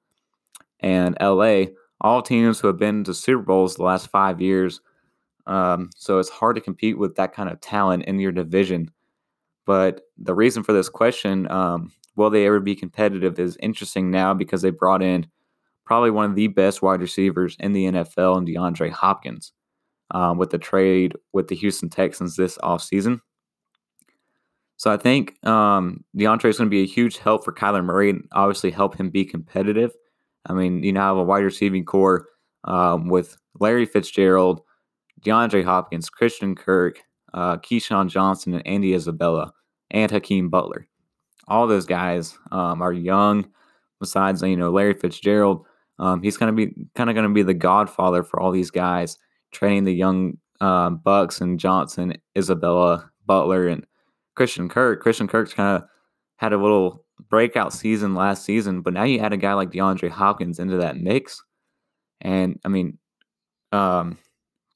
and 0.80 1.18
LA, 1.20 1.66
all 2.02 2.22
teams 2.22 2.60
who 2.60 2.68
have 2.68 2.78
been 2.78 3.04
to 3.04 3.14
Super 3.14 3.44
Bowls 3.44 3.76
the 3.76 3.84
last 3.84 4.10
five 4.10 4.40
years. 4.40 4.82
Um, 5.48 5.90
so 5.96 6.20
it's 6.20 6.30
hard 6.30 6.56
to 6.56 6.62
compete 6.62 6.98
with 6.98 7.16
that 7.16 7.34
kind 7.34 7.50
of 7.50 7.62
talent 7.62 8.06
in 8.06 8.20
your 8.20 8.32
division. 8.32 8.92
But 9.66 10.02
the 10.18 10.36
reason 10.36 10.64
for 10.64 10.74
this 10.74 10.90
question, 10.90 11.50
um, 11.52 11.92
will 12.16 12.30
they 12.30 12.46
ever 12.46 12.60
be 12.60 12.76
competitive, 12.76 13.40
is 13.40 13.58
interesting 13.62 14.12
now 14.12 14.34
because 14.34 14.62
they 14.62 14.70
brought 14.70 15.02
in 15.02 15.28
probably 15.86 16.12
one 16.12 16.30
of 16.30 16.36
the 16.36 16.48
best 16.48 16.82
wide 16.82 17.02
receivers 17.02 17.56
in 17.60 17.74
the 17.74 17.86
NFL 17.86 18.38
and 18.38 18.48
DeAndre 18.48 18.92
Hopkins 18.92 19.54
um, 20.12 20.38
with 20.38 20.50
the 20.50 20.58
trade 20.58 21.14
with 21.34 21.48
the 21.48 21.56
Houston 21.56 21.90
Texans 21.90 22.36
this 22.36 22.58
offseason. 22.60 23.22
So 24.78 24.92
I 24.92 24.98
think 24.98 25.44
um, 25.46 26.04
DeAndre 26.16 26.50
is 26.50 26.58
going 26.58 26.68
to 26.68 26.76
be 26.76 26.84
a 26.84 26.88
huge 26.88 27.18
help 27.18 27.44
for 27.44 27.52
Kyler 27.52 27.84
Murray 27.84 28.12
and 28.12 28.28
obviously 28.32 28.72
help 28.72 28.96
him 28.96 29.10
be 29.10 29.26
competitive. 29.26 29.92
I 30.46 30.54
mean, 30.54 30.84
you 30.84 30.94
now 30.94 31.10
have 31.10 31.18
a 31.18 31.24
wide 31.24 31.44
receiving 31.44 31.84
corps 31.84 32.28
um, 32.64 33.10
with 33.10 33.38
Larry 33.60 33.86
Fitzgerald, 33.86 34.62
DeAndre 35.22 35.64
Hopkins, 35.64 36.10
Christian 36.10 36.56
Kirk, 36.56 37.02
uh, 37.34 37.58
KeeSean 37.58 38.08
Johnson, 38.10 38.54
and 38.54 38.66
Andy 38.68 38.94
Isabella, 38.94 39.52
and 39.92 40.12
Hakeem 40.12 40.50
Butler. 40.50 40.88
All 41.48 41.66
those 41.68 41.86
guys 41.86 42.38
um, 42.52 42.82
are 42.82 42.94
young. 42.94 43.48
Besides, 44.00 44.44
you 44.44 44.56
know, 44.56 44.70
Larry 44.70 44.94
Fitzgerald, 44.94 45.66
um, 45.98 46.22
he's 46.22 46.38
going 46.38 46.56
to 46.56 46.66
be 46.66 46.88
kind 46.94 47.10
of 47.10 47.16
going 47.16 47.28
to 47.28 47.34
be 47.34 47.42
the 47.42 47.54
godfather 47.56 48.22
for 48.22 48.40
all 48.40 48.52
these 48.52 48.70
guys, 48.70 49.18
training 49.52 49.86
the 49.86 49.94
young 49.94 50.38
uh, 50.62 50.92
Bucks 50.92 51.42
and 51.42 51.60
Johnson, 51.60 52.14
Isabella, 52.38 53.10
Butler, 53.26 53.68
and 53.68 53.88
Christian 54.38 54.70
Kirk. 54.70 55.02
Christian 55.02 55.28
Kirk's 55.28 55.56
kind 55.56 55.82
of 55.82 55.90
had 56.36 56.54
a 56.54 56.58
little 56.58 57.04
breakout 57.28 57.74
season 57.74 58.14
last 58.14 58.46
season, 58.46 58.82
but 58.82 58.94
now 58.94 59.04
you 59.04 59.20
add 59.20 59.34
a 59.34 59.38
guy 59.38 59.54
like 59.54 59.72
DeAndre 59.72 60.12
Hopkins 60.12 60.60
into 60.60 60.78
that 60.78 60.96
mix. 60.96 61.44
And 62.22 62.60
I 62.64 62.68
mean, 62.68 63.00
um, 63.72 64.20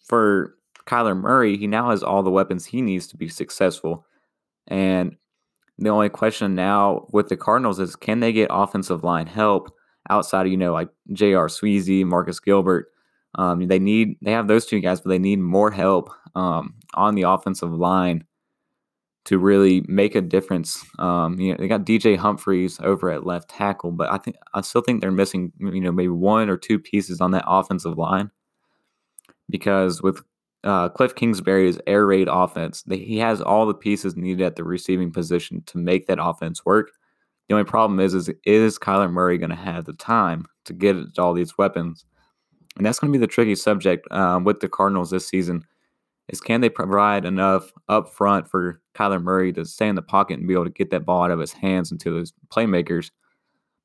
for 0.07 0.55
Kyler 0.87 1.15
Murray, 1.15 1.57
he 1.57 1.67
now 1.67 1.91
has 1.91 2.01
all 2.01 2.23
the 2.23 2.31
weapons 2.31 2.65
he 2.65 2.81
needs 2.81 3.05
to 3.07 3.17
be 3.17 3.29
successful. 3.29 4.03
And 4.67 5.15
the 5.77 5.89
only 5.89 6.09
question 6.09 6.55
now 6.55 7.05
with 7.11 7.29
the 7.29 7.37
Cardinals 7.37 7.79
is 7.79 7.95
can 7.95 8.19
they 8.19 8.33
get 8.33 8.49
offensive 8.51 9.03
line 9.03 9.27
help 9.27 9.71
outside 10.09 10.47
of, 10.47 10.51
you 10.51 10.57
know, 10.57 10.73
like 10.73 10.89
J.R. 11.13 11.47
Sweezy, 11.47 12.03
Marcus 12.03 12.39
Gilbert? 12.39 12.87
Um, 13.35 13.67
they 13.67 13.79
need 13.79 14.17
they 14.23 14.31
have 14.31 14.47
those 14.47 14.65
two 14.65 14.79
guys, 14.79 15.01
but 15.01 15.09
they 15.09 15.19
need 15.19 15.39
more 15.39 15.69
help 15.69 16.09
um, 16.33 16.73
on 16.95 17.13
the 17.13 17.23
offensive 17.23 17.71
line 17.71 18.25
to 19.25 19.37
really 19.37 19.83
make 19.87 20.15
a 20.15 20.21
difference. 20.21 20.83
Um, 20.97 21.39
you 21.39 21.51
know, 21.51 21.57
they 21.59 21.67
got 21.67 21.85
DJ 21.85 22.17
Humphries 22.17 22.79
over 22.81 23.11
at 23.11 23.25
left 23.25 23.49
tackle, 23.49 23.91
but 23.91 24.11
I 24.11 24.17
think 24.17 24.35
I 24.53 24.61
still 24.61 24.81
think 24.81 25.01
they're 25.01 25.11
missing, 25.11 25.51
you 25.59 25.81
know, 25.81 25.91
maybe 25.91 26.09
one 26.09 26.49
or 26.49 26.57
two 26.57 26.79
pieces 26.79 27.21
on 27.21 27.31
that 27.31 27.43
offensive 27.47 27.97
line 27.97 28.31
because 29.49 30.01
with 30.01 30.23
uh, 30.63 30.89
Cliff 30.89 31.13
Kingsbury's 31.13 31.79
air 31.85 32.05
raid 32.05 32.27
offense, 32.31 32.83
they, 32.83 32.97
he 32.97 33.17
has 33.19 33.41
all 33.41 33.65
the 33.65 33.73
pieces 33.73 34.15
needed 34.15 34.43
at 34.43 34.55
the 34.55 34.63
receiving 34.63 35.11
position 35.11 35.61
to 35.67 35.77
make 35.77 36.07
that 36.07 36.19
offense 36.21 36.65
work. 36.65 36.91
The 37.47 37.55
only 37.55 37.65
problem 37.65 37.99
is, 37.99 38.13
is 38.13 38.29
is 38.45 38.79
Kyler 38.79 39.11
Murray 39.11 39.37
going 39.37 39.49
to 39.49 39.55
have 39.55 39.85
the 39.85 39.93
time 39.93 40.45
to 40.65 40.73
get 40.73 40.95
all 41.19 41.33
these 41.33 41.57
weapons? 41.57 42.05
And 42.77 42.85
that's 42.85 42.99
going 42.99 43.11
to 43.11 43.19
be 43.19 43.21
the 43.21 43.31
tricky 43.31 43.55
subject 43.55 44.07
uh, 44.11 44.39
with 44.41 44.61
the 44.61 44.69
Cardinals 44.69 45.09
this 45.09 45.27
season. 45.27 45.65
Is 46.31 46.41
can 46.41 46.61
they 46.61 46.69
provide 46.69 47.25
enough 47.25 47.71
up 47.89 48.09
front 48.09 48.49
for 48.49 48.81
Kyler 48.95 49.21
Murray 49.21 49.51
to 49.53 49.65
stay 49.65 49.87
in 49.87 49.95
the 49.95 50.01
pocket 50.01 50.39
and 50.39 50.47
be 50.47 50.53
able 50.53 50.63
to 50.63 50.71
get 50.71 50.89
that 50.91 51.05
ball 51.05 51.23
out 51.23 51.31
of 51.31 51.39
his 51.39 51.51
hands 51.51 51.91
into 51.91 52.15
his 52.15 52.33
playmakers? 52.49 53.11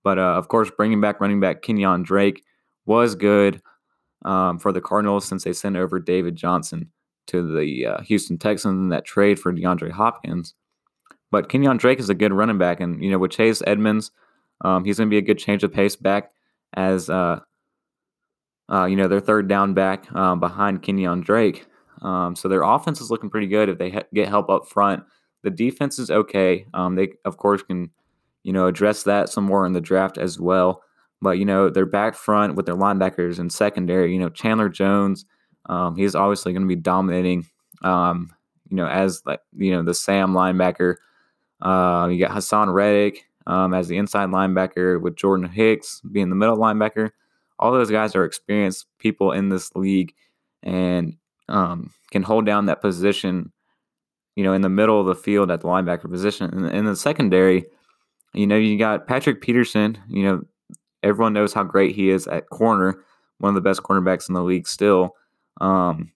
But 0.04 0.18
uh, 0.18 0.34
of 0.34 0.48
course, 0.48 0.70
bringing 0.70 1.00
back 1.00 1.20
running 1.20 1.40
back 1.40 1.62
Kenyon 1.62 2.04
Drake 2.04 2.44
was 2.86 3.16
good 3.16 3.60
um, 4.24 4.58
for 4.58 4.72
the 4.72 4.80
Cardinals 4.80 5.24
since 5.24 5.44
they 5.44 5.52
sent 5.52 5.76
over 5.76 5.98
David 5.98 6.36
Johnson 6.36 6.90
to 7.26 7.56
the 7.56 7.86
uh, 7.86 8.02
Houston 8.02 8.38
Texans 8.38 8.78
in 8.78 8.88
that 8.90 9.04
trade 9.04 9.38
for 9.38 9.52
DeAndre 9.52 9.90
Hopkins. 9.90 10.54
But 11.32 11.48
Kenyon 11.48 11.76
Drake 11.76 11.98
is 11.98 12.08
a 12.08 12.14
good 12.14 12.32
running 12.32 12.58
back, 12.58 12.80
and 12.80 13.02
you 13.02 13.10
know 13.10 13.18
with 13.18 13.32
Chase 13.32 13.62
Edmonds, 13.66 14.12
um, 14.60 14.84
he's 14.84 14.98
going 14.98 15.08
to 15.08 15.10
be 15.10 15.18
a 15.18 15.22
good 15.22 15.38
change 15.38 15.64
of 15.64 15.72
pace 15.72 15.96
back 15.96 16.30
as 16.74 17.10
uh, 17.10 17.40
uh, 18.70 18.84
you 18.84 18.96
know 18.96 19.08
their 19.08 19.20
third 19.20 19.48
down 19.48 19.74
back 19.74 20.10
um, 20.14 20.40
behind 20.40 20.82
Kenyon 20.82 21.20
Drake. 21.20 21.66
Um, 22.02 22.36
so 22.36 22.48
their 22.48 22.62
offense 22.62 23.00
is 23.00 23.10
looking 23.10 23.30
pretty 23.30 23.46
good 23.46 23.68
if 23.68 23.78
they 23.78 23.90
ha- 23.90 24.02
get 24.14 24.28
help 24.28 24.50
up 24.50 24.66
front. 24.66 25.04
The 25.42 25.50
defense 25.50 25.98
is 25.98 26.10
okay. 26.10 26.66
Um, 26.74 26.96
they 26.96 27.12
of 27.24 27.36
course 27.36 27.62
can 27.62 27.90
you 28.42 28.52
know 28.52 28.66
address 28.66 29.02
that 29.04 29.28
some 29.28 29.44
more 29.44 29.66
in 29.66 29.72
the 29.72 29.80
draft 29.80 30.18
as 30.18 30.38
well. 30.38 30.82
But 31.22 31.38
you 31.38 31.44
know, 31.44 31.70
they're 31.70 31.86
back 31.86 32.14
front 32.14 32.54
with 32.54 32.66
their 32.66 32.76
linebackers 32.76 33.38
and 33.38 33.52
secondary. 33.52 34.12
You 34.12 34.18
know, 34.18 34.28
Chandler 34.28 34.68
Jones, 34.68 35.24
um, 35.66 35.96
he's 35.96 36.14
obviously 36.14 36.52
going 36.52 36.62
to 36.62 36.68
be 36.68 36.80
dominating. 36.80 37.46
Um, 37.82 38.32
you 38.68 38.76
know, 38.76 38.86
as 38.86 39.22
like 39.24 39.40
you 39.56 39.72
know 39.72 39.82
the 39.82 39.94
Sam 39.94 40.32
linebacker. 40.32 40.96
Uh, 41.60 42.08
you 42.10 42.18
got 42.20 42.32
Haason 42.32 42.72
Reddick 42.72 43.24
um, 43.46 43.72
as 43.72 43.88
the 43.88 43.96
inside 43.96 44.28
linebacker 44.28 45.00
with 45.00 45.16
Jordan 45.16 45.48
Hicks 45.48 46.00
being 46.12 46.28
the 46.28 46.36
middle 46.36 46.58
linebacker. 46.58 47.10
All 47.58 47.72
those 47.72 47.90
guys 47.90 48.14
are 48.14 48.24
experienced 48.24 48.86
people 48.98 49.32
in 49.32 49.48
this 49.48 49.74
league 49.74 50.14
and 50.62 51.16
um, 51.48 51.92
can 52.10 52.22
hold 52.22 52.46
down 52.46 52.66
that 52.66 52.80
position. 52.80 53.52
You 54.34 54.44
know, 54.44 54.52
in 54.52 54.60
the 54.60 54.68
middle 54.68 55.00
of 55.00 55.06
the 55.06 55.14
field 55.14 55.50
at 55.50 55.62
the 55.62 55.68
linebacker 55.68 56.10
position. 56.10 56.50
And 56.52 56.70
in 56.70 56.84
the 56.84 56.94
secondary, 56.94 57.64
you 58.34 58.46
know, 58.46 58.56
you 58.56 58.78
got 58.78 59.06
Patrick 59.06 59.40
Peterson. 59.40 59.96
You 60.10 60.22
know, 60.24 60.42
Everyone 61.06 61.32
knows 61.32 61.52
how 61.52 61.62
great 61.62 61.94
he 61.94 62.10
is 62.10 62.26
at 62.26 62.50
corner, 62.50 63.04
one 63.38 63.50
of 63.50 63.54
the 63.54 63.60
best 63.60 63.82
cornerbacks 63.82 64.28
in 64.28 64.34
the 64.34 64.42
league 64.42 64.66
still. 64.66 65.14
Um, 65.60 66.10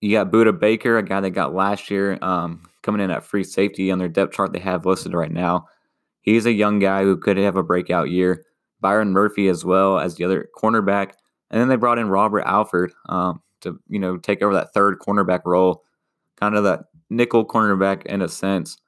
you 0.00 0.16
got 0.16 0.32
Budda 0.32 0.58
Baker, 0.58 0.98
a 0.98 1.04
guy 1.04 1.20
they 1.20 1.30
got 1.30 1.54
last 1.54 1.88
year, 1.88 2.18
um, 2.20 2.68
coming 2.82 3.00
in 3.00 3.12
at 3.12 3.22
free 3.22 3.44
safety 3.44 3.92
on 3.92 4.00
their 4.00 4.08
depth 4.08 4.32
chart 4.34 4.52
they 4.52 4.58
have 4.58 4.86
listed 4.86 5.14
right 5.14 5.30
now. 5.30 5.66
He's 6.20 6.46
a 6.46 6.52
young 6.52 6.80
guy 6.80 7.04
who 7.04 7.16
could 7.16 7.36
have 7.36 7.54
a 7.54 7.62
breakout 7.62 8.10
year. 8.10 8.44
Byron 8.80 9.12
Murphy 9.12 9.46
as 9.46 9.64
well 9.64 10.00
as 10.00 10.16
the 10.16 10.24
other 10.24 10.48
cornerback, 10.60 11.12
and 11.50 11.60
then 11.60 11.68
they 11.68 11.76
brought 11.76 11.98
in 11.98 12.08
Robert 12.08 12.42
Alford 12.42 12.92
um, 13.08 13.40
to 13.62 13.78
you 13.88 13.98
know 13.98 14.16
take 14.16 14.42
over 14.42 14.54
that 14.54 14.72
third 14.72 14.98
cornerback 14.98 15.40
role, 15.44 15.84
kind 16.36 16.54
of 16.54 16.64
that 16.64 16.84
nickel 17.10 17.44
cornerback 17.44 18.06
in 18.06 18.22
a 18.22 18.28
sense. 18.28 18.78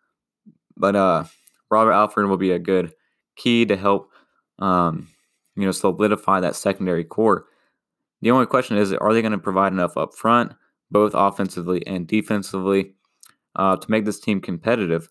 But 0.77 0.97
uh, 0.97 1.25
Robert 1.71 1.93
Alford 1.93 2.29
will 2.29 2.37
be 2.37 2.51
a 2.51 2.59
good 2.59 2.93
key 3.37 3.67
to 3.67 3.77
help 3.77 4.11
um, 4.59 5.09
you 5.57 5.65
know, 5.65 5.73
solidify 5.73 6.41
that 6.41 6.57
secondary 6.57 7.05
corps. 7.05 7.47
The 8.23 8.31
only 8.31 8.47
question 8.47 8.77
is, 8.77 8.93
are 8.93 9.13
they 9.13 9.23
going 9.23 9.33
to 9.33 9.39
provide 9.39 9.73
enough 9.73 9.97
up 9.97 10.15
front, 10.15 10.53
both 10.91 11.13
offensively 11.15 11.87
and 11.87 12.07
defensively, 12.07 12.95
uh, 13.57 13.77
to 13.77 13.91
make 13.91 14.05
this 14.05 14.21
team 14.21 14.41
competitive? 14.41 15.09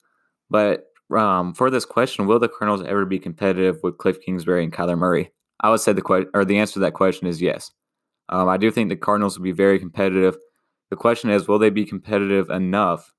But 0.49 0.87
um, 1.15 1.53
for 1.53 1.69
this 1.69 1.85
question, 1.85 2.25
will 2.25 2.39
the 2.39 2.49
Cardinals 2.49 2.83
ever 2.83 3.05
be 3.05 3.19
competitive 3.19 3.79
with 3.83 3.97
Cliff 3.97 4.19
Kingsbury 4.21 4.63
and 4.63 4.73
Kyler 4.73 4.97
Murray? 4.97 5.31
I 5.59 5.69
would 5.69 5.79
say 5.79 5.93
the 5.93 6.01
que- 6.01 6.25
or 6.33 6.43
the 6.43 6.57
answer 6.57 6.73
to 6.73 6.79
that 6.79 6.93
question 6.93 7.27
is 7.27 7.41
yes. 7.41 7.71
Um, 8.29 8.47
I 8.49 8.57
do 8.57 8.71
think 8.71 8.89
the 8.89 8.95
Cardinals 8.95 9.37
will 9.37 9.43
be 9.43 9.51
very 9.51 9.79
competitive. 9.79 10.37
The 10.89 10.95
question 10.95 11.29
is, 11.29 11.47
will 11.47 11.59
they 11.59 11.69
be 11.69 11.85
competitive 11.85 12.49
enough 12.49 13.13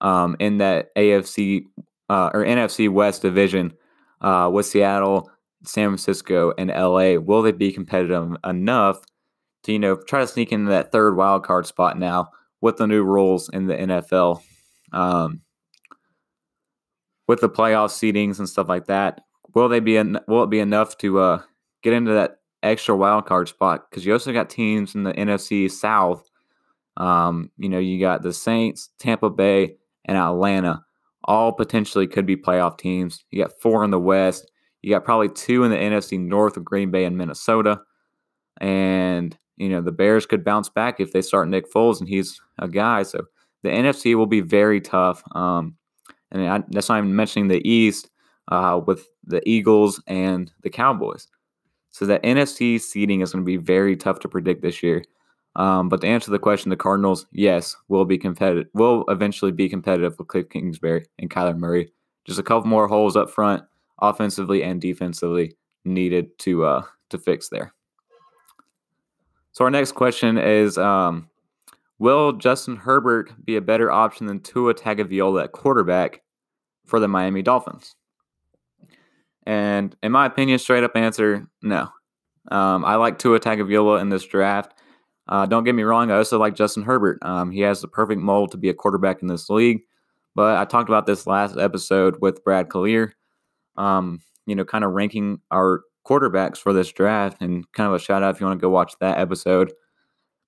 um, 0.00 0.36
in 0.38 0.58
that 0.58 0.94
AFC 0.96 1.64
uh, 2.08 2.30
or 2.32 2.44
NFC 2.44 2.88
West 2.88 3.22
division 3.22 3.72
uh, 4.20 4.50
with 4.52 4.66
Seattle, 4.66 5.30
San 5.64 5.88
Francisco 5.88 6.52
and 6.56 6.70
LA, 6.70 7.14
will 7.14 7.42
they 7.42 7.52
be 7.52 7.72
competitive 7.72 8.36
enough 8.44 9.00
to, 9.64 9.72
you 9.72 9.78
know, 9.78 9.96
try 9.96 10.20
to 10.20 10.26
sneak 10.26 10.52
into 10.52 10.70
that 10.70 10.92
third 10.92 11.16
wild 11.16 11.44
card 11.44 11.66
spot 11.66 11.98
now 11.98 12.28
with 12.60 12.76
the 12.76 12.86
new 12.86 13.02
rules 13.02 13.48
in 13.50 13.66
the 13.66 13.74
NFL? 13.74 14.40
Um, 14.92 15.42
with 17.26 17.40
the 17.40 17.50
playoff 17.50 17.90
seedings 17.90 18.38
and 18.38 18.48
stuff 18.48 18.68
like 18.68 18.86
that, 18.86 19.20
will 19.54 19.68
they 19.68 19.80
be 19.80 19.98
en- 19.98 20.20
will 20.26 20.44
it 20.44 20.50
be 20.50 20.60
enough 20.60 20.96
to 20.98 21.18
uh, 21.18 21.42
get 21.82 21.92
into 21.92 22.12
that 22.12 22.37
extra 22.62 22.96
wild 22.96 23.26
card 23.26 23.48
spot? 23.48 23.88
Because 23.88 24.04
you 24.04 24.12
also 24.12 24.32
got 24.32 24.50
teams 24.50 24.94
in 24.94 25.04
the 25.04 25.12
NFC 25.12 25.70
South. 25.70 26.28
Um, 26.96 27.50
you 27.58 27.68
know, 27.68 27.78
you 27.78 28.00
got 28.00 28.22
the 28.22 28.32
Saints, 28.32 28.90
Tampa 28.98 29.30
Bay, 29.30 29.76
and 30.04 30.16
Atlanta. 30.16 30.84
All 31.24 31.52
potentially 31.52 32.06
could 32.06 32.26
be 32.26 32.36
playoff 32.36 32.78
teams. 32.78 33.24
You 33.30 33.42
got 33.42 33.60
four 33.60 33.84
in 33.84 33.90
the 33.90 34.00
West. 34.00 34.50
You 34.82 34.90
got 34.90 35.04
probably 35.04 35.28
two 35.28 35.64
in 35.64 35.70
the 35.70 35.76
NFC 35.76 36.18
North 36.18 36.56
of 36.56 36.64
Green 36.64 36.90
Bay 36.90 37.04
and 37.04 37.16
Minnesota. 37.16 37.80
And, 38.60 39.36
you 39.56 39.68
know, 39.68 39.80
the 39.80 39.92
Bears 39.92 40.26
could 40.26 40.44
bounce 40.44 40.68
back 40.68 41.00
if 41.00 41.12
they 41.12 41.22
start 41.22 41.48
Nick 41.48 41.70
Foles 41.70 42.00
and 42.00 42.08
he's 42.08 42.40
a 42.58 42.68
guy. 42.68 43.02
So 43.02 43.24
the 43.62 43.70
NFC 43.70 44.14
will 44.14 44.26
be 44.26 44.40
very 44.40 44.80
tough. 44.80 45.22
Um, 45.32 45.76
and 46.30 46.48
I, 46.48 46.62
that's 46.70 46.88
not 46.88 46.98
even 46.98 47.14
mentioning 47.14 47.48
the 47.48 47.66
East 47.68 48.08
uh, 48.48 48.80
with 48.84 49.06
the 49.24 49.46
Eagles 49.48 50.02
and 50.06 50.50
the 50.62 50.70
Cowboys. 50.70 51.28
So 51.90 52.06
the 52.06 52.18
NFC 52.20 52.80
seeding 52.80 53.20
is 53.20 53.32
going 53.32 53.44
to 53.44 53.46
be 53.46 53.56
very 53.56 53.96
tough 53.96 54.20
to 54.20 54.28
predict 54.28 54.62
this 54.62 54.82
year. 54.82 55.04
Um, 55.56 55.88
but 55.88 56.00
to 56.02 56.06
answer 56.06 56.30
the 56.30 56.38
question, 56.38 56.70
the 56.70 56.76
Cardinals, 56.76 57.26
yes, 57.32 57.74
will 57.88 58.04
be 58.04 58.18
competitive. 58.18 58.68
Will 58.74 59.04
eventually 59.08 59.50
be 59.50 59.68
competitive 59.68 60.16
with 60.18 60.28
Cliff 60.28 60.48
Kingsbury 60.48 61.06
and 61.18 61.30
Kyler 61.30 61.56
Murray. 61.56 61.90
Just 62.24 62.38
a 62.38 62.44
couple 62.44 62.68
more 62.68 62.86
holes 62.86 63.16
up 63.16 63.30
front 63.30 63.64
offensively 64.00 64.62
and 64.62 64.80
defensively 64.80 65.56
needed 65.84 66.38
to 66.40 66.64
uh, 66.64 66.82
to 67.08 67.18
fix 67.18 67.48
there. 67.48 67.74
So 69.52 69.64
our 69.64 69.70
next 69.70 69.92
question 69.92 70.38
is, 70.38 70.78
um, 70.78 71.28
Will 71.98 72.32
Justin 72.32 72.76
Herbert 72.76 73.32
be 73.44 73.56
a 73.56 73.60
better 73.60 73.90
option 73.90 74.26
than 74.26 74.40
Tua 74.40 74.74
Tagovailoa 74.74 75.44
at 75.44 75.52
quarterback 75.52 76.22
for 76.86 77.00
the 77.00 77.08
Miami 77.08 77.42
Dolphins? 77.42 77.96
And 79.48 79.96
in 80.02 80.12
my 80.12 80.26
opinion, 80.26 80.58
straight 80.58 80.84
up 80.84 80.94
answer, 80.94 81.48
no. 81.62 81.88
Um, 82.50 82.84
I 82.84 82.96
like 82.96 83.18
Tua 83.18 83.40
Tagovailoa 83.40 83.98
in 84.00 84.10
this 84.10 84.24
draft. 84.24 84.74
Uh, 85.26 85.46
don't 85.46 85.64
get 85.64 85.74
me 85.74 85.84
wrong, 85.84 86.10
I 86.10 86.18
also 86.18 86.38
like 86.38 86.54
Justin 86.54 86.82
Herbert. 86.82 87.18
Um, 87.22 87.50
he 87.50 87.60
has 87.60 87.80
the 87.80 87.88
perfect 87.88 88.20
mold 88.20 88.52
to 88.52 88.58
be 88.58 88.68
a 88.68 88.74
quarterback 88.74 89.22
in 89.22 89.28
this 89.28 89.48
league. 89.48 89.80
But 90.34 90.58
I 90.58 90.66
talked 90.66 90.90
about 90.90 91.06
this 91.06 91.26
last 91.26 91.56
episode 91.56 92.18
with 92.20 92.44
Brad 92.44 92.68
Collier, 92.68 93.14
um, 93.76 94.20
you 94.46 94.54
know, 94.54 94.66
kind 94.66 94.84
of 94.84 94.92
ranking 94.92 95.40
our 95.50 95.80
quarterbacks 96.06 96.58
for 96.58 96.74
this 96.74 96.92
draft, 96.92 97.40
and 97.40 97.64
kind 97.72 97.88
of 97.88 97.94
a 97.94 97.98
shout 97.98 98.22
out 98.22 98.34
if 98.34 98.40
you 98.40 98.46
want 98.46 98.60
to 98.60 98.62
go 98.62 98.68
watch 98.68 98.92
that 99.00 99.18
episode. 99.18 99.72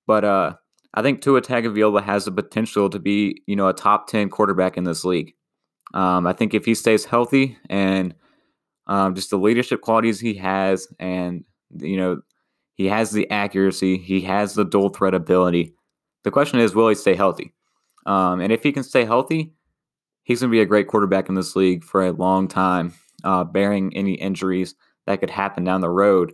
But 0.05 0.23
uh, 0.23 0.53
I 0.93 1.01
think 1.01 1.21
Tua 1.21 1.41
Tagovailoa 1.41 2.03
has 2.03 2.25
the 2.25 2.31
potential 2.31 2.89
to 2.91 2.99
be, 2.99 3.41
you 3.47 3.55
know, 3.55 3.67
a 3.67 3.73
top 3.73 4.07
ten 4.07 4.29
quarterback 4.29 4.77
in 4.77 4.83
this 4.83 5.03
league. 5.03 5.33
Um, 5.95 6.27
I 6.27 6.33
think 6.33 6.53
if 6.53 6.65
he 6.65 6.75
stays 6.75 7.03
healthy 7.03 7.57
and 7.67 8.13
um, 8.91 9.15
just 9.15 9.29
the 9.29 9.37
leadership 9.37 9.79
qualities 9.79 10.19
he 10.19 10.33
has, 10.33 10.85
and 10.99 11.45
you 11.79 11.95
know, 11.95 12.21
he 12.73 12.87
has 12.87 13.11
the 13.11 13.29
accuracy, 13.31 13.97
he 13.97 14.19
has 14.21 14.53
the 14.53 14.65
dual 14.65 14.89
threat 14.89 15.13
ability. 15.13 15.73
The 16.25 16.31
question 16.31 16.59
is, 16.59 16.75
will 16.75 16.89
he 16.89 16.95
stay 16.95 17.15
healthy? 17.15 17.53
Um, 18.05 18.41
and 18.41 18.51
if 18.51 18.63
he 18.63 18.73
can 18.73 18.83
stay 18.83 19.05
healthy, 19.05 19.53
he's 20.23 20.41
going 20.41 20.49
to 20.49 20.55
be 20.55 20.59
a 20.59 20.65
great 20.65 20.89
quarterback 20.89 21.29
in 21.29 21.35
this 21.35 21.55
league 21.55 21.85
for 21.85 22.05
a 22.05 22.11
long 22.11 22.49
time, 22.49 22.93
uh, 23.23 23.45
bearing 23.45 23.95
any 23.95 24.15
injuries 24.15 24.75
that 25.07 25.21
could 25.21 25.29
happen 25.29 25.63
down 25.63 25.79
the 25.79 25.89
road. 25.89 26.33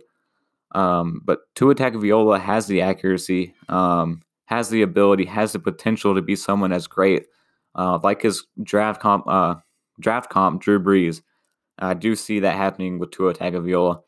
Um, 0.74 1.20
but 1.24 1.42
Tua 1.54 1.76
Tagovailoa 1.76 2.40
has 2.40 2.66
the 2.66 2.80
accuracy, 2.80 3.54
um, 3.68 4.22
has 4.46 4.68
the 4.68 4.82
ability, 4.82 5.26
has 5.26 5.52
the 5.52 5.60
potential 5.60 6.12
to 6.12 6.22
be 6.22 6.34
someone 6.34 6.72
as 6.72 6.88
great, 6.88 7.26
uh, 7.76 8.00
like 8.02 8.22
his 8.22 8.44
draft 8.64 9.00
comp, 9.00 9.28
uh, 9.28 9.54
draft 10.00 10.28
comp 10.28 10.60
Drew 10.60 10.80
Brees. 10.80 11.22
I 11.78 11.94
do 11.94 12.14
see 12.16 12.40
that 12.40 12.56
happening 12.56 12.98
with 12.98 13.10
Tua 13.10 13.34
Tagovailoa. 13.34 14.00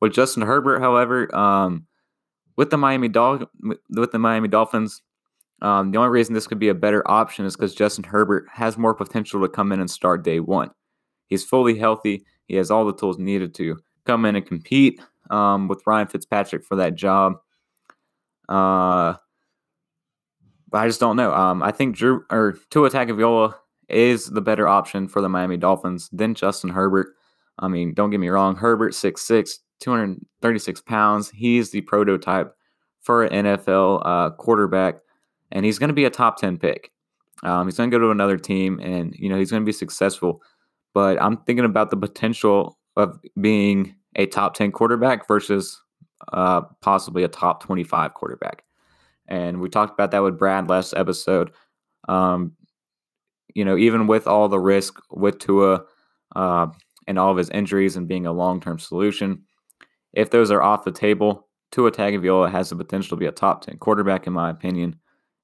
With 0.00 0.12
Justin 0.12 0.42
Herbert, 0.42 0.80
however, 0.80 1.34
um, 1.34 1.86
with 2.56 2.70
the 2.70 2.78
Miami 2.78 3.08
Dol- 3.08 3.50
with 3.90 4.12
the 4.12 4.18
Miami 4.18 4.48
Dolphins, 4.48 5.02
um, 5.62 5.90
the 5.90 5.98
only 5.98 6.10
reason 6.10 6.34
this 6.34 6.46
could 6.46 6.58
be 6.58 6.68
a 6.68 6.74
better 6.74 7.08
option 7.10 7.44
is 7.44 7.54
because 7.54 7.74
Justin 7.74 8.04
Herbert 8.04 8.46
has 8.50 8.78
more 8.78 8.94
potential 8.94 9.40
to 9.42 9.48
come 9.48 9.72
in 9.72 9.80
and 9.80 9.90
start 9.90 10.24
day 10.24 10.40
one. 10.40 10.70
He's 11.26 11.44
fully 11.44 11.78
healthy. 11.78 12.24
He 12.46 12.56
has 12.56 12.70
all 12.70 12.86
the 12.86 12.94
tools 12.94 13.18
needed 13.18 13.54
to 13.56 13.78
come 14.06 14.24
in 14.24 14.36
and 14.36 14.46
compete 14.46 15.00
um, 15.30 15.68
with 15.68 15.82
Ryan 15.86 16.08
Fitzpatrick 16.08 16.64
for 16.64 16.76
that 16.76 16.94
job. 16.94 17.34
Uh, 18.48 19.14
I 20.72 20.86
just 20.86 21.00
don't 21.00 21.16
know. 21.16 21.32
Um, 21.32 21.62
I 21.62 21.72
think 21.72 21.96
Drew 21.96 22.24
or 22.30 22.56
Tua 22.70 22.90
Tagovailoa 22.90 23.54
is 23.92 24.26
the 24.26 24.40
better 24.40 24.68
option 24.68 25.08
for 25.08 25.20
the 25.20 25.28
Miami 25.28 25.56
Dolphins 25.56 26.08
than 26.12 26.34
Justin 26.34 26.70
Herbert. 26.70 27.14
I 27.58 27.68
mean, 27.68 27.94
don't 27.94 28.10
get 28.10 28.20
me 28.20 28.28
wrong. 28.28 28.56
Herbert, 28.56 28.92
6'6, 28.92 29.58
236 29.80 30.80
pounds. 30.82 31.30
He's 31.30 31.70
the 31.70 31.82
prototype 31.82 32.54
for 33.00 33.24
an 33.24 33.44
NFL 33.44 34.02
uh, 34.04 34.30
quarterback, 34.30 34.96
and 35.50 35.64
he's 35.64 35.78
going 35.78 35.88
to 35.88 35.94
be 35.94 36.04
a 36.04 36.10
top 36.10 36.38
10 36.38 36.58
pick. 36.58 36.90
Um, 37.42 37.66
he's 37.66 37.76
going 37.76 37.90
to 37.90 37.94
go 37.94 38.00
to 38.00 38.10
another 38.10 38.36
team, 38.36 38.78
and 38.80 39.14
you 39.16 39.28
know 39.28 39.38
he's 39.38 39.50
going 39.50 39.62
to 39.62 39.66
be 39.66 39.72
successful. 39.72 40.42
But 40.92 41.20
I'm 41.22 41.38
thinking 41.38 41.64
about 41.64 41.90
the 41.90 41.96
potential 41.96 42.78
of 42.96 43.18
being 43.40 43.94
a 44.16 44.26
top 44.26 44.54
10 44.54 44.72
quarterback 44.72 45.26
versus 45.26 45.80
uh, 46.32 46.62
possibly 46.80 47.22
a 47.22 47.28
top 47.28 47.62
25 47.62 48.14
quarterback. 48.14 48.64
And 49.28 49.60
we 49.60 49.68
talked 49.68 49.94
about 49.94 50.10
that 50.10 50.22
with 50.22 50.38
Brad 50.38 50.68
last 50.68 50.92
episode. 50.94 51.52
Um, 52.08 52.52
you 53.54 53.64
know, 53.64 53.76
even 53.76 54.06
with 54.06 54.26
all 54.26 54.48
the 54.48 54.60
risk 54.60 55.00
with 55.10 55.38
Tua 55.38 55.82
uh, 56.36 56.66
and 57.06 57.18
all 57.18 57.30
of 57.30 57.36
his 57.36 57.50
injuries 57.50 57.96
and 57.96 58.08
being 58.08 58.26
a 58.26 58.32
long 58.32 58.60
term 58.60 58.78
solution, 58.78 59.42
if 60.12 60.30
those 60.30 60.50
are 60.50 60.62
off 60.62 60.84
the 60.84 60.92
table, 60.92 61.48
Tua 61.70 61.92
Tagovailoa 61.92 62.50
has 62.50 62.70
the 62.70 62.76
potential 62.76 63.16
to 63.16 63.20
be 63.20 63.26
a 63.26 63.32
top 63.32 63.64
10 63.64 63.78
quarterback, 63.78 64.26
in 64.26 64.32
my 64.32 64.50
opinion. 64.50 64.96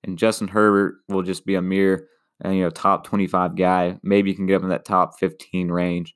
And 0.04 0.18
Justin 0.18 0.48
Herbert 0.48 0.96
will 1.08 1.22
just 1.22 1.46
be 1.46 1.54
a 1.54 1.62
mere, 1.62 2.08
uh, 2.44 2.50
you 2.50 2.62
know, 2.62 2.70
top 2.70 3.04
25 3.04 3.56
guy. 3.56 3.98
Maybe 4.02 4.30
you 4.30 4.36
can 4.36 4.46
get 4.46 4.56
him 4.56 4.64
in 4.64 4.68
that 4.70 4.84
top 4.84 5.18
15 5.18 5.68
range. 5.70 6.14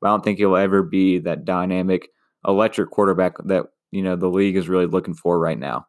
But 0.00 0.08
I 0.08 0.10
don't 0.10 0.24
think 0.24 0.38
he'll 0.38 0.56
ever 0.56 0.82
be 0.82 1.18
that 1.20 1.44
dynamic, 1.44 2.08
electric 2.46 2.90
quarterback 2.90 3.34
that, 3.44 3.66
you 3.90 4.02
know, 4.02 4.16
the 4.16 4.28
league 4.28 4.56
is 4.56 4.68
really 4.68 4.86
looking 4.86 5.14
for 5.14 5.38
right 5.38 5.58
now. 5.58 5.86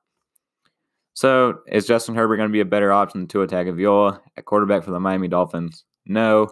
So 1.14 1.60
is 1.68 1.86
Justin 1.86 2.16
Herbert 2.16 2.38
going 2.38 2.50
to 2.50 2.54
be 2.54 2.62
a 2.62 2.66
better 2.66 2.92
option 2.92 3.22
than 3.22 3.28
Tua 3.28 3.48
Tagovailoa 3.48 4.20
at 4.38 4.46
quarterback 4.46 4.84
for 4.84 4.92
the 4.92 5.00
Miami 5.00 5.28
Dolphins? 5.28 5.84
No. 6.06 6.50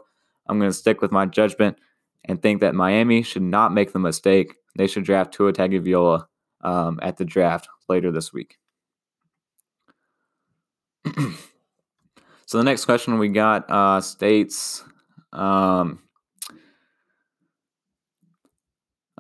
I'm 0.48 0.60
going 0.60 0.70
to 0.70 0.78
stick 0.78 1.02
with 1.02 1.12
my 1.12 1.26
judgment 1.26 1.78
and 2.26 2.42
think 2.42 2.62
that 2.62 2.76
Miami 2.76 3.24
should 3.24 3.44
not 3.44 3.74
make 3.74 3.94
the 3.94 4.00
mistake. 4.00 4.56
They 4.76 4.88
should 4.88 5.04
draft 5.04 5.34
Tua 5.34 5.54
Tagovailoa 5.54 6.26
um, 6.62 7.00
at 7.02 7.18
the 7.18 7.26
draft 7.26 7.70
later 7.88 8.12
this 8.12 8.34
week. 8.34 8.58
so 12.46 12.58
the 12.58 12.64
next 12.64 12.86
question 12.86 13.20
we 13.20 13.30
got 13.30 13.70
uh, 13.70 14.02
states, 14.02 14.84
um, 15.32 16.00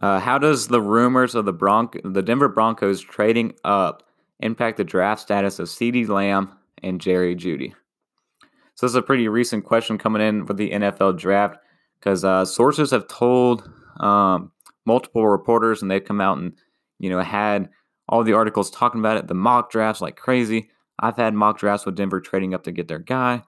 uh, 0.01 0.19
how 0.19 0.37
does 0.37 0.67
the 0.67 0.81
rumors 0.81 1.35
of 1.35 1.45
the 1.45 1.53
Bronc- 1.53 1.99
the 2.03 2.21
Denver 2.21 2.49
Broncos 2.49 3.01
trading 3.01 3.53
up 3.63 4.03
impact 4.39 4.77
the 4.77 4.83
draft 4.83 5.21
status 5.21 5.59
of 5.59 5.67
CeeDee 5.67 6.07
Lamb 6.07 6.51
and 6.81 7.01
Jerry 7.01 7.35
Jeudy? 7.35 7.73
So 8.75 8.85
this 8.85 8.91
is 8.91 8.95
a 8.95 9.01
pretty 9.01 9.27
recent 9.27 9.65
question 9.65 9.97
coming 9.97 10.21
in 10.21 10.45
for 10.45 10.53
the 10.53 10.71
NFL 10.71 11.17
draft 11.17 11.57
because 11.99 12.23
uh, 12.23 12.45
sources 12.45 12.91
have 12.91 13.07
told 13.07 13.69
um, 13.99 14.51
multiple 14.85 15.27
reporters 15.27 15.81
and 15.81 15.91
they've 15.91 16.03
come 16.03 16.21
out 16.21 16.37
and 16.37 16.53
you 16.99 17.09
know 17.09 17.19
had 17.19 17.69
all 18.07 18.23
the 18.23 18.33
articles 18.33 18.71
talking 18.71 18.99
about 18.99 19.17
it, 19.17 19.27
the 19.27 19.33
mock 19.33 19.69
drafts 19.71 20.01
like 20.01 20.15
crazy. 20.15 20.69
I've 20.97 21.17
had 21.17 21.33
mock 21.33 21.59
drafts 21.59 21.85
with 21.85 21.95
Denver 21.95 22.19
trading 22.19 22.53
up 22.53 22.63
to 22.63 22.71
get 22.71 22.87
their 22.87 22.99
guy. 22.99 23.43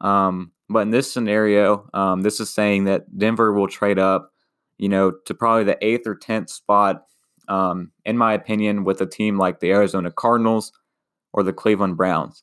Um, 0.00 0.52
but 0.68 0.80
in 0.80 0.90
this 0.90 1.12
scenario, 1.12 1.88
um, 1.94 2.22
this 2.22 2.40
is 2.40 2.52
saying 2.52 2.84
that 2.84 3.16
Denver 3.16 3.52
will 3.52 3.66
trade 3.66 3.98
up, 3.98 4.32
you 4.78 4.88
know, 4.88 5.12
to 5.26 5.34
probably 5.34 5.64
the 5.64 5.82
eighth 5.84 6.06
or 6.06 6.14
tenth 6.14 6.50
spot 6.50 7.04
um, 7.48 7.90
in 8.04 8.16
my 8.16 8.32
opinion, 8.32 8.84
with 8.84 9.00
a 9.00 9.06
team 9.06 9.38
like 9.38 9.60
the 9.60 9.70
Arizona 9.70 10.10
Cardinals 10.10 10.72
or 11.32 11.42
the 11.42 11.52
Cleveland 11.52 11.96
Browns. 11.96 12.42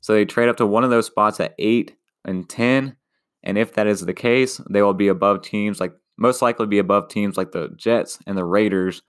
So 0.00 0.12
they 0.12 0.24
trade 0.24 0.48
up 0.48 0.56
to 0.56 0.66
one 0.66 0.84
of 0.84 0.90
those 0.90 1.06
spots 1.06 1.40
at 1.40 1.54
8 1.58 1.94
and 2.24 2.48
10. 2.48 2.96
And 3.42 3.58
if 3.58 3.74
that 3.74 3.86
is 3.86 4.00
the 4.00 4.14
case, 4.14 4.60
they 4.70 4.82
will 4.82 4.94
be 4.94 5.08
above 5.08 5.42
teams 5.42 5.80
like, 5.80 5.92
most 6.16 6.42
likely 6.42 6.66
be 6.66 6.78
above 6.78 7.08
teams 7.08 7.36
like 7.36 7.52
the 7.52 7.70
Jets 7.76 8.18
and 8.26 8.36
the 8.36 8.44
Raiders 8.44 9.02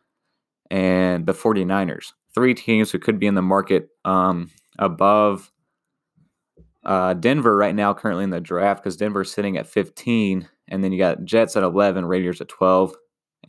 and 0.70 1.26
the 1.26 1.34
49ers. 1.34 2.14
Three 2.34 2.54
teams 2.54 2.92
who 2.92 3.00
could 3.00 3.20
be 3.20 3.28
in 3.28 3.36
the 3.36 3.42
market 3.42 3.90
um, 4.06 4.50
above 4.80 5.52
uh, 6.86 7.14
Denver 7.14 7.56
right 7.56 7.76
now, 7.76 7.94
currently 7.94 8.24
in 8.24 8.30
the 8.30 8.40
draft, 8.40 8.82
because 8.82 8.96
Denver's 8.96 9.32
sitting 9.32 9.58
at 9.58 9.68
15. 9.68 10.48
And 10.70 10.84
then 10.84 10.94
you 10.94 10.98
got 10.98 11.26
Jets 11.26 11.58
at 11.58 11.64
11, 11.64 12.06
Raiders 12.06 12.40
at 12.40 12.48
12, 12.48 12.96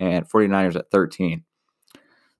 and 0.00 0.28
49ers 0.28 0.76
at 0.76 0.90
13. 0.90 1.44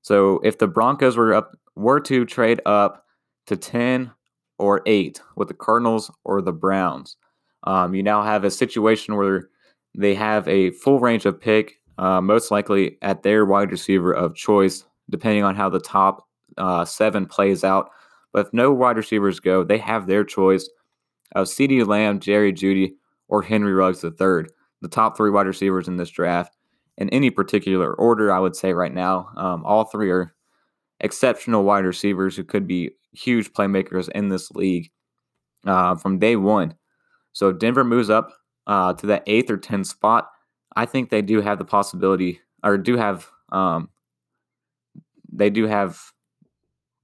So 0.03 0.41
if 0.45 0.59
the 0.59 0.67
Broncos 0.67 1.17
were 1.17 1.33
up 1.33 1.57
were 1.75 2.01
to 2.01 2.25
trade 2.25 2.61
up 2.67 3.07
to 3.47 3.57
10 3.57 4.11
or 4.59 4.83
8 4.85 5.21
with 5.37 5.49
the 5.49 5.55
Cardinals 5.55 6.11
or 6.25 6.43
the 6.43 6.53
Browns, 6.53 7.17
um, 7.65 7.95
you 7.95 8.03
now 8.03 8.23
have 8.23 8.45
a 8.45 8.51
situation 8.51 9.17
where 9.17 9.49
they 9.97 10.15
have 10.15 10.47
a 10.49 10.71
full 10.73 11.01
range 11.01 11.25
of 11.25 11.41
pick, 11.41 11.81
uh, 11.99 12.21
most 12.21 12.51
likely 12.51 12.99
at 13.03 13.23
their 13.23 13.47
wide 13.47 13.71
receiver 13.71 14.13
of 14.13 14.35
choice, 14.35 14.85
depending 15.09 15.45
on 15.45 15.55
how 15.55 15.69
the 15.69 15.81
top 15.81 16.27
uh, 16.59 16.85
seven 16.85 17.27
plays 17.27 17.65
out. 17.65 17.91
But 18.33 18.47
if 18.47 18.53
no 18.53 18.73
wide 18.73 18.97
receivers 18.97 19.41
go, 19.41 19.63
they 19.63 19.79
have 19.79 20.07
their 20.07 20.25
choice 20.25 20.69
of 21.35 21.47
CeeDee 21.47 21.87
Lamb, 21.87 22.21
Jerry 22.21 22.53
Jeudy, 22.53 22.95
or 23.29 23.43
Henry 23.43 23.73
Ruggs 23.73 24.03
III, 24.05 24.47
the 24.81 24.89
top 24.91 25.17
three 25.17 25.31
wide 25.31 25.47
receivers 25.47 25.89
in 25.89 25.97
this 25.97 26.11
draft 26.11 26.57
in 26.99 27.09
any 27.11 27.31
particular 27.31 27.95
order, 27.95 28.33
I 28.33 28.39
would 28.39 28.57
say 28.57 28.73
right 28.73 28.93
now. 28.93 29.31
Um, 29.37 29.65
all 29.65 29.85
three 29.85 30.11
are 30.11 30.35
exceptional 31.01 31.65
wide 31.65 31.85
receivers 31.85 32.37
who 32.37 32.45
could 32.45 32.67
be 32.67 32.91
huge 33.13 33.53
playmakers 33.53 34.09
in 34.11 34.29
this 34.29 34.51
league 34.51 34.91
uh, 35.67 35.97
from 35.97 36.19
day 36.19 36.37
one. 36.37 36.75
So 37.33 37.49
if 37.49 37.59
Denver 37.59 37.85
moves 37.85 38.11
up 38.11 38.31
uh, 38.67 38.93
to 38.95 39.07
that 39.07 39.23
eighth 39.27 39.51
or 39.51 39.57
tenth 39.57 39.87
spot, 39.87 40.29
I 40.77 40.87
think 40.87 41.11
they 41.11 41.23
do 41.23 41.41
have 41.41 41.59
the 41.59 41.65
possibility, 41.65 42.41
or 42.63 42.79
do 42.79 42.97
have, 42.97 43.29
um, 43.51 43.89
they 45.33 45.51
do 45.51 45.67
have 45.67 46.01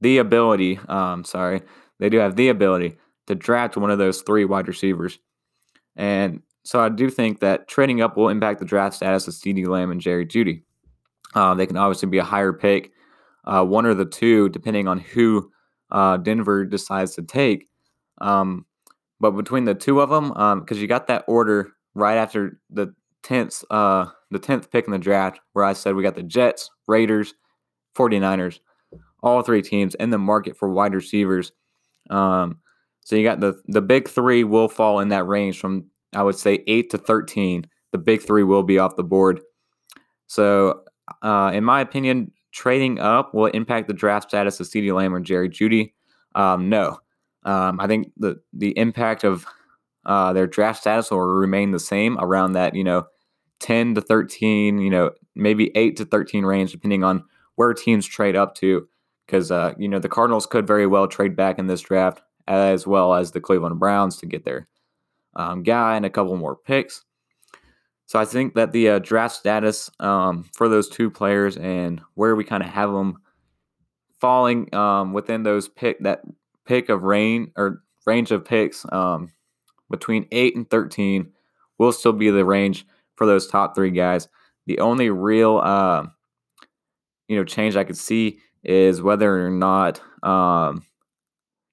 the 0.01 0.18
ability. 0.18 0.79
Um, 0.88 1.24
sorry, 1.24 1.62
they 1.98 2.09
do 2.09 2.18
have 2.18 2.37
the 2.37 2.48
ability 2.48 2.98
to 3.27 3.35
draft 3.35 3.77
one 3.77 3.90
of 3.90 3.98
those 3.98 4.22
three 4.22 4.44
wide 4.44 4.68
receivers. 4.68 5.18
And 5.96 6.42
so 6.68 6.81
I 6.81 6.90
do 6.90 7.09
think 7.09 7.40
that 7.40 7.66
trading 7.66 8.02
up 8.02 8.14
will 8.14 8.28
impact 8.28 8.59
the 8.59 8.66
draft 8.66 8.94
status 8.94 9.26
of 9.26 9.33
CeeDee 9.33 9.66
Lamb 9.66 9.90
and 9.90 10.02
Jerry 10.02 10.26
Jeudy. 10.26 10.64
Uh, 11.35 11.54
they 11.54 11.66
can 11.66 11.78
obviously 11.78 12.11
be 12.11 12.18
a 12.18 12.22
higher 12.22 12.52
pick, 12.52 12.92
uh, 13.46 13.64
one 13.64 13.87
or 13.87 13.94
the 13.94 14.04
two, 14.04 14.50
depending 14.50 14.87
on 14.87 14.98
who 14.98 15.50
uh, 15.90 16.18
Denver 16.18 16.66
decides 16.66 17.14
to 17.14 17.22
take. 17.22 17.70
Um, 18.20 18.66
but 19.18 19.31
between 19.31 19.64
the 19.64 19.74
two 19.74 20.02
of 20.02 20.11
them, 20.11 20.28
because 20.28 20.76
um, 20.76 20.83
you 20.83 20.87
got 20.87 21.07
that 21.07 21.24
order 21.26 21.72
right 21.94 22.18
after 22.18 22.61
the 22.68 22.94
tenth, 23.22 23.64
uh, 23.70 24.04
the 24.31 24.38
tenth 24.38 24.70
pick 24.70 24.85
in 24.85 24.92
the 24.92 24.98
draft, 24.98 25.40
where 25.54 25.64
I 25.64 25.72
said 25.72 25.94
we 25.94 26.02
got 26.02 26.16
the 26.16 26.22
Jets, 26.22 26.68
Raiders, 26.87 27.33
49ers, 27.96 28.61
all 29.22 29.40
three 29.40 29.62
teams 29.62 29.94
in 29.94 30.11
the 30.11 30.18
market 30.18 30.54
for 30.54 30.68
wide 30.68 30.94
receivers. 30.94 31.50
Um, 32.11 32.59
so 33.00 33.16
you 33.16 33.22
got 33.22 33.40
the 33.40 33.59
the 33.68 33.81
big 33.81 34.07
three 34.07 34.44
will 34.44 34.68
fall 34.68 35.00
in 35.00 35.09
that 35.09 35.26
range 35.26 35.59
from 35.59 35.87
I 36.14 36.23
would 36.23 36.37
say 36.37 36.64
eight 36.66 36.90
to 36.90 36.99
thirteen. 36.99 37.66
The 37.92 37.99
big 37.99 38.23
three 38.23 38.42
will 38.42 38.62
be 38.62 38.79
off 38.79 38.97
the 38.97 39.05
board. 39.05 39.40
So, 40.27 40.83
uh, 41.23 41.51
in 41.55 41.64
my 41.64 41.81
opinion, 41.81 42.33
trading 42.53 42.99
up 42.99 43.35
will 43.35 43.47
impact 43.47 43.88
the 43.88 43.94
draft 43.94 44.29
status 44.29 44.61
of 44.61 44.66
CeeDee 44.66 44.94
Lamb 44.94 45.14
or 45.14 45.21
Jerry 45.21 45.49
Jeudy. 45.49 45.94
Um, 46.35 46.68
no, 46.68 46.99
um, 47.44 47.81
I 47.81 47.87
think 47.87 48.12
the 48.16 48.37
the 48.53 48.77
impact 48.79 49.25
of 49.25 49.47
uh, 50.07 50.33
their 50.33 50.47
draft 50.47 50.81
status 50.81 51.11
will 51.11 51.21
remain 51.21 51.71
the 51.71 51.81
same 51.81 52.18
around 52.18 52.53
that 52.53 52.75
you 52.75 52.85
know 52.85 53.07
ten 53.61 53.94
to 53.94 54.01
thirteen, 54.01 54.79
you 54.79 54.90
know 54.90 55.11
maybe 55.35 55.71
eight 55.75 55.97
to 55.97 56.05
thirteen 56.05 56.44
range, 56.44 56.73
depending 56.73 57.05
on 57.05 57.25
where 57.57 57.73
teams 57.75 58.07
trade 58.07 58.37
up 58.37 58.55
to. 58.57 58.87
Because 59.27 59.51
uh, 59.51 59.75
you 59.79 59.88
know 59.88 59.99
the 59.99 60.09
Cardinals 60.09 60.47
could 60.47 60.66
very 60.66 60.87
well 60.87 61.07
trade 61.07 61.37
back 61.37 61.59
in 61.59 61.66
this 61.66 61.83
draft, 61.83 62.23
as 62.47 62.87
well 62.87 63.14
as 63.14 63.33
the 63.33 63.40
Cleveland 63.40 63.79
Browns 63.79 64.16
to 64.18 64.27
get 64.27 64.44
their 64.44 64.68
um, 65.38 65.62
guy 65.62 65.96
and 65.96 66.05
a 66.05 66.11
couple 66.11 66.37
more 66.37 66.57
picks. 66.57 67.05
So 68.07 68.18
I 68.18 68.24
think 68.24 68.55
that 68.55 68.72
the 68.72 68.88
uh, 68.88 68.98
draft 68.98 69.37
status 69.37 69.90
um, 70.01 70.44
for 70.55 70.68
those 70.68 70.88
two 70.88 71.11
players 71.11 71.57
and 71.57 72.01
where 72.14 72.35
we 72.35 72.44
kind 72.44 72.62
of 72.62 72.68
have 72.68 72.92
them 72.92 73.18
falling 74.20 74.74
um, 74.74 75.12
within 75.12 75.42
those 75.42 75.68
pick 75.68 76.01
that 76.01 76.22
pick 76.66 76.88
of 76.88 77.03
rain 77.03 77.53
or 77.57 77.83
range 78.07 78.31
of 78.31 78.44
picks 78.44 78.85
um, 78.92 79.31
between 79.90 80.27
eight 80.33 80.57
and 80.57 80.68
thirteen 80.68 81.31
will 81.79 81.92
still 81.92 82.12
be 82.12 82.31
the 82.31 82.44
range 82.44 82.87
for 83.14 83.27
those 83.27 83.46
top 83.46 83.74
three 83.74 83.90
guys. 83.90 84.29
The 84.66 84.81
only 84.81 85.11
real 85.11 85.59
uh, 85.59 86.07
you 87.29 87.37
know 87.37 87.44
change 87.44 87.77
I 87.77 87.85
could 87.85 87.96
see 87.96 88.40
is 88.64 89.03
whether 89.03 89.46
or 89.46 89.51
not 89.51 90.01
um, 90.22 90.83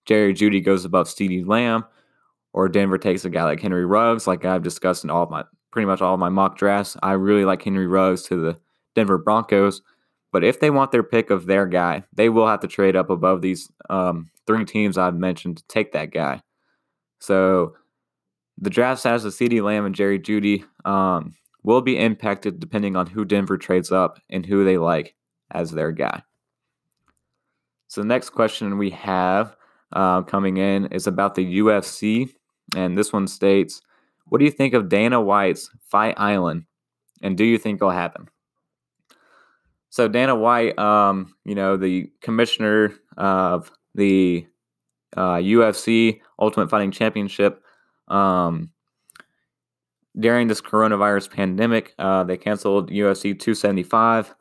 Jerry 0.06 0.34
Jeudy 0.34 0.64
goes 0.64 0.86
above 0.86 1.08
Stevie 1.08 1.46
Lamb 1.46 1.86
or 2.56 2.70
Denver 2.70 2.98
takes 2.98 3.26
a 3.26 3.30
guy 3.30 3.44
like 3.44 3.60
Henry 3.60 3.86
Ruggs, 3.86 4.28
like 4.28 4.46
I've 4.46 4.64
discussed 4.64 5.04
in 5.04 5.10
all 5.10 5.28
my 5.28 5.44
pretty 5.74 5.86
much 5.86 6.02
all 6.02 6.16
my 6.16 6.30
mock 6.30 6.58
drafts. 6.58 6.96
I 7.04 7.12
really 7.12 7.44
like 7.44 7.62
Henry 7.62 7.86
Ruggs 7.86 8.24
to 8.24 8.40
the 8.40 8.58
Denver 8.96 9.18
Broncos. 9.18 9.82
But 10.32 10.46
if 10.46 10.62
they 10.62 10.70
want 10.70 10.94
their 10.94 11.04
pick 11.04 11.32
of 11.32 11.48
their 11.48 11.66
guy, 11.66 12.06
they 12.14 12.30
will 12.30 12.48
have 12.48 12.62
to 12.62 12.68
trade 12.70 12.96
up 12.96 13.10
above 13.10 13.42
these 13.42 13.70
um, 13.90 14.32
three 14.48 14.64
teams 14.64 14.98
I've 14.98 15.18
mentioned 15.18 15.58
to 15.58 15.68
take 15.68 15.92
that 15.92 16.12
guy. 16.12 16.42
So 17.20 17.76
the 18.58 18.70
draft 18.70 19.02
status 19.02 19.26
of 19.26 19.34
CeeDee 19.34 19.62
Lamb 19.62 19.86
and 19.86 19.94
Jerry 19.94 20.18
Jeudy 20.18 20.64
um, 20.86 21.36
will 21.64 21.82
be 21.82 22.00
impacted 22.00 22.62
depending 22.62 22.96
on 22.96 23.08
who 23.08 23.26
Denver 23.26 23.58
trades 23.58 23.92
up 23.92 24.18
and 24.30 24.46
who 24.46 24.64
they 24.64 24.78
like 24.78 25.14
as 25.52 25.72
their 25.72 25.92
guy. 25.92 26.24
So 27.90 28.00
the 28.00 28.08
next 28.08 28.30
question 28.30 28.78
we 28.78 28.92
have 28.92 29.58
uh, 29.92 30.22
coming 30.22 30.56
in 30.56 30.86
is 30.88 31.06
about 31.06 31.36
the 31.36 31.60
UFC. 31.60 32.30
And 32.76 32.98
this 32.98 33.12
one 33.12 33.28
states 33.28 33.82
what 34.28 34.40
do 34.40 34.46
you 34.46 34.52
think 34.52 34.74
of 34.74 34.90
Dana 34.90 35.22
White's 35.22 35.70
Fight 35.88 36.16
Island, 36.18 36.66
and 37.22 37.38
do 37.38 37.44
you 37.44 37.58
think 37.58 37.78
it'll 37.78 37.92
happen? 37.92 38.28
So 39.90 40.08
Dana 40.08 40.36
White, 40.36 40.78
um, 40.78 41.36
you 41.46 41.56
know, 41.56 41.78
the 41.78 42.12
commissioner 42.22 42.94
of 43.18 43.72
the 43.94 44.46
uh, 45.16 45.36
UFC 45.36 46.20
Ultimate 46.40 46.70
Fighting 46.70 46.92
Championship, 46.92 47.62
um, 48.08 48.72
during 50.20 50.48
this 50.48 50.62
coronavirus 50.62 51.30
pandemic, 51.30 51.94
uh, 52.00 52.24
they 52.24 52.38
canceled 52.38 52.90
UFC 52.90 53.38
275. 53.38 54.34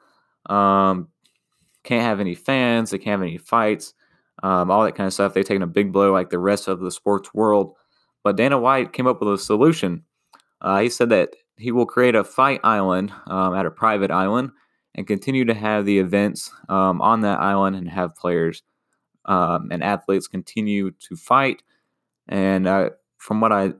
Um, 0.47 1.09
can't 1.83 2.03
have 2.03 2.21
any 2.21 2.35
fans. 2.35 2.91
They 2.91 2.99
can't 2.99 3.21
have 3.21 3.23
any 3.23 3.39
fights. 3.39 3.95
Um, 4.43 4.71
all 4.71 4.85
that 4.85 4.95
kind 4.95 5.07
of 5.07 5.15
stuff. 5.15 5.35
They've 5.35 5.45
taken 5.45 5.63
a 5.63 5.69
big 5.69 5.93
blow, 5.93 6.13
like 6.13 6.31
the 6.31 6.39
rest 6.39 6.69
of 6.69 6.81
the 6.81 6.91
sports 6.91 7.33
world. 7.35 7.75
But 8.25 8.37
Dana 8.37 8.59
White 8.59 8.93
came 8.93 9.07
up 9.07 9.21
with 9.21 9.33
a 9.33 9.39
solution. 9.39 10.03
Uh, 10.61 10.81
he 10.81 10.89
said 10.89 11.11
that 11.11 11.31
he 11.57 11.71
will 11.71 11.87
create 11.87 12.15
a 12.17 12.25
fight 12.25 12.61
island 12.65 13.13
um, 13.27 13.55
at 13.55 13.67
a 13.67 13.71
private 13.71 14.11
island 14.11 14.51
and 14.95 15.07
continue 15.07 15.45
to 15.45 15.55
have 15.55 15.85
the 15.85 15.99
events 15.99 16.51
um, 16.69 17.01
on 17.01 17.21
that 17.21 17.41
island 17.41 17.77
and 17.77 17.89
have 17.89 18.15
players 18.17 18.63
um, 19.27 19.69
and 19.71 19.85
athletes 19.85 20.27
continue 20.27 20.91
to 20.91 21.17
fight. 21.17 21.63
And 22.29 22.67
uh, 22.67 22.91
from 23.19 23.41
what 23.41 23.53
I 23.53 23.75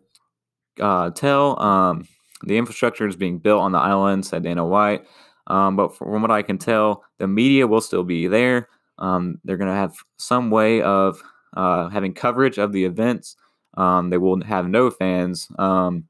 uh, 0.81 1.11
tell, 1.11 1.61
um, 1.61 2.07
the 2.43 2.59
infrastructure 2.59 3.07
is 3.07 3.17
being 3.17 3.39
built 3.39 3.63
on 3.63 3.73
the 3.73 3.79
island, 3.79 4.27
said 4.27 4.43
Dana 4.43 4.67
White. 4.67 5.07
Um, 5.47 5.77
but 5.77 5.97
from 5.97 6.23
what 6.23 6.31
I 6.31 6.43
can 6.43 6.59
tell, 6.59 7.05
the 7.19 7.27
media 7.27 7.67
will 7.67 7.81
still 7.81 8.05
be 8.05 8.27
there. 8.27 8.69
Um, 8.99 9.41
they're 9.45 9.57
going 9.57 9.71
to 9.71 9.77
have 9.77 9.95
some 10.19 10.51
way 10.51 10.83
of 10.83 11.23
uh, 11.57 11.89
having 11.89 12.15
coverage 12.15 12.59
of 12.59 12.73
the 12.73 12.85
events. 12.85 13.37
Um, 13.77 14.11
they 14.11 14.19
will 14.19 14.43
have 14.43 14.69
no 14.69 14.91
fans. 14.91 15.49
Um, 15.59 16.05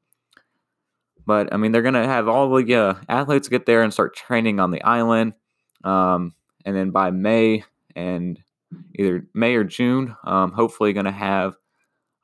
but 1.27 1.53
I 1.53 1.57
mean, 1.57 1.73
they're 1.73 1.83
going 1.83 1.95
to 1.95 2.07
have 2.07 2.29
all 2.29 2.55
the 2.55 2.75
uh, 2.75 2.95
athletes 3.09 3.49
get 3.49 3.67
there 3.67 3.83
and 3.83 3.93
start 3.93 4.15
training 4.15 4.61
on 4.61 4.71
the 4.71 4.83
island. 4.83 5.35
Um, 5.83 6.35
and 6.65 6.77
then 6.77 6.91
by 6.91 7.11
May 7.11 7.65
and 7.97 8.39
either 8.95 9.27
May 9.35 9.55
or 9.55 9.65
June, 9.65 10.17
um, 10.25 10.53
hopefully, 10.53 10.93
going 10.93 11.05
to 11.05 11.13
have 11.13 11.57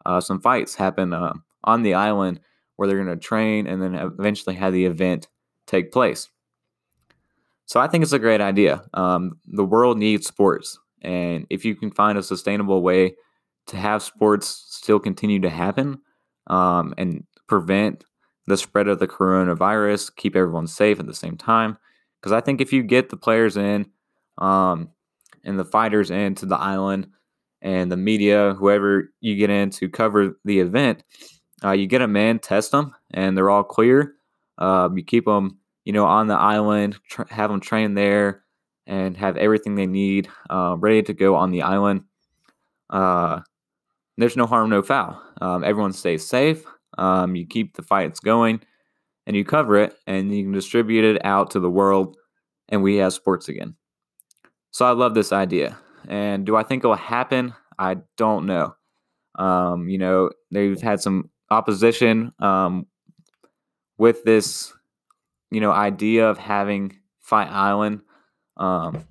uh, 0.07 0.21
some 0.21 0.41
fights 0.41 0.75
happen 0.75 1.13
uh, 1.13 1.35
on 1.65 1.83
the 1.83 1.95
island 1.95 2.41
where 2.77 2.89
they're 2.89 3.03
going 3.03 3.19
to 3.19 3.23
train 3.23 3.67
and 3.67 3.83
then 3.83 3.95
eventually 3.95 4.57
have 4.57 4.73
the 4.73 4.87
event 4.87 5.29
take 5.67 5.93
place. 5.93 6.29
So 7.67 7.79
I 7.79 7.87
think 7.87 8.03
it's 8.03 8.13
a 8.13 8.19
great 8.19 8.41
idea. 8.41 8.83
Um, 8.95 9.39
the 9.47 9.65
world 9.65 9.99
needs 9.99 10.27
sports. 10.27 10.79
And 11.03 11.47
if 11.51 11.65
you 11.65 11.77
can 11.77 11.91
find 11.91 12.19
a 12.19 12.23
sustainable 12.23 12.83
way 12.83 13.15
to 13.67 13.77
have 13.77 14.03
sports 14.03 14.67
still 14.69 14.99
continue 14.99 15.41
to 15.41 15.51
happen 15.51 16.01
um, 16.47 16.95
and 16.99 17.25
prevent 17.47 18.05
the 18.47 18.57
spread 18.57 18.89
of 18.89 18.99
the 18.99 19.09
coronavirus, 19.09 20.15
keep 20.17 20.35
everyone 20.35 20.67
safe 20.67 20.99
at 20.99 21.07
the 21.07 21.15
same 21.15 21.37
time. 21.37 21.79
Because 22.21 22.33
I 22.33 22.41
think 22.41 22.61
if 22.61 22.73
you 22.73 22.83
get 22.83 23.09
the 23.09 23.17
players 23.17 23.57
in 23.57 23.87
um, 24.39 24.91
and 25.45 25.59
the 25.59 25.65
fighters 25.65 26.11
into 26.11 26.47
the 26.47 26.59
island 26.59 27.09
and 27.63 27.91
the 27.91 27.97
media, 27.97 28.55
whoever 28.55 29.13
you 29.21 29.37
get 29.37 29.51
in 29.51 29.71
to 29.71 29.89
cover 29.89 30.39
the 30.45 30.61
event, 30.61 31.03
uh, 31.65 31.73
you 31.73 31.87
get 31.87 31.99
them 31.99 32.17
in, 32.17 32.39
test 32.39 32.73
them, 32.73 32.95
and 33.13 33.37
they're 33.37 33.51
all 33.51 33.65
clear. 33.65 34.15
Uh, 34.59 34.89
you 34.95 35.03
keep 35.03 35.25
them, 35.25 35.59
you 35.85 35.93
know, 35.93 36.05
on 36.05 36.27
the 36.27 36.35
island, 36.35 36.99
tra- 37.09 37.33
have 37.33 37.51
them 37.51 37.61
train 37.61 37.95
there, 37.95 38.43
and 38.87 39.17
have 39.17 39.37
everything 39.37 39.75
they 39.75 39.87
need 39.87 40.29
uh, 40.51 40.77
ready 40.79 41.03
to 41.03 41.15
go 41.15 41.37
on 41.37 41.51
the 41.51 41.63
island. 41.63 42.03
Uh, 42.89 43.41
there's 44.21 44.37
no 44.37 44.47
harm, 44.47 44.71
no 44.71 44.83
foul. 44.83 45.23
Um, 45.41 45.65
everyone 45.65 45.93
stays 45.93 46.27
safe. 46.27 46.65
Um, 46.99 47.37
you 47.37 47.47
keep 47.47 47.77
the 47.77 47.83
fights 47.83 48.21
going 48.21 48.61
and 49.27 49.37
you 49.37 49.45
cover 49.45 49.77
it 49.77 49.95
and 50.07 50.35
you 50.35 50.45
can 50.45 50.53
distribute 50.53 51.05
it 51.05 51.25
out 51.25 51.51
to 51.53 51.61
the 51.61 51.71
world 51.71 52.17
and 52.69 52.83
we 52.83 52.97
have 52.97 53.13
sports 53.13 53.49
again. 53.49 53.77
So 54.71 54.85
I 54.85 54.91
love 54.91 55.15
this 55.15 55.33
idea. 55.33 55.79
And 56.09 56.47
do 56.47 56.57
I 56.57 56.63
think 56.63 56.85
it'll 56.85 56.97
happen? 56.97 57.55
I 57.79 57.99
don't 58.17 58.47
know. 58.47 58.75
Um, 59.39 59.89
you 59.89 59.99
know, 59.99 60.31
they've 60.51 60.81
had 60.81 61.01
some 61.01 61.31
opposition 61.51 62.33
um, 62.39 62.87
with 63.99 64.25
this, 64.25 64.73
you 65.51 65.61
know, 65.61 65.73
idea 65.73 66.29
of 66.29 66.39
having 66.39 66.99
Fight 67.21 67.49
Island. 67.49 68.01
Um, 68.57 69.05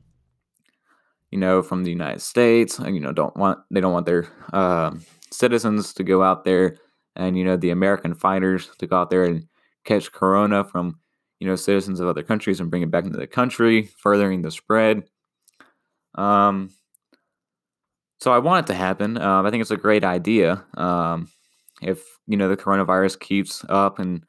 you 1.32 1.38
know, 1.38 1.62
from 1.62 1.84
the 1.84 1.92
United 1.92 2.22
States. 2.22 2.80
And 2.80 2.96
you 2.96 3.02
know, 3.02 3.12
don't 3.12 3.36
want 3.38 3.60
they 3.72 3.82
don't 3.82 3.94
want 3.94 4.06
their 4.06 4.28
uh, 4.54 4.92
citizens 5.32 5.94
to 5.94 6.04
go 6.04 6.24
out 6.24 6.44
there 6.44 6.78
and 7.16 7.38
you 7.38 7.44
know 7.44 7.58
the 7.58 7.70
American 7.70 8.16
fighters 8.16 8.70
to 8.80 8.88
go 8.88 8.98
out 8.98 9.10
there 9.10 9.26
and 9.26 9.46
catch 9.84 10.12
corona 10.12 10.64
from 10.64 11.00
you 11.40 11.48
know 11.48 11.56
citizens 11.56 12.00
of 12.00 12.08
other 12.08 12.24
countries 12.24 12.60
and 12.60 12.70
bring 12.70 12.82
it 12.82 12.92
back 12.92 13.06
into 13.06 13.20
the 13.20 13.28
country, 13.28 13.90
furthering 13.98 14.42
the 14.42 14.52
spread. 14.52 15.04
Um, 16.16 16.72
so 18.20 18.34
I 18.34 18.40
want 18.40 18.66
it 18.66 18.74
to 18.74 18.78
happen. 18.78 19.18
Um, 19.18 19.46
I 19.46 19.52
think 19.52 19.62
it's 19.62 19.72
a 19.72 19.78
great 19.78 20.04
idea. 20.04 20.66
Um, 20.76 21.30
if 21.82 22.04
you 22.28 22.38
know 22.38 22.50
the 22.50 22.58
coronavirus 22.58 23.20
keeps 23.20 23.66
up 23.70 24.00
and 24.00 24.24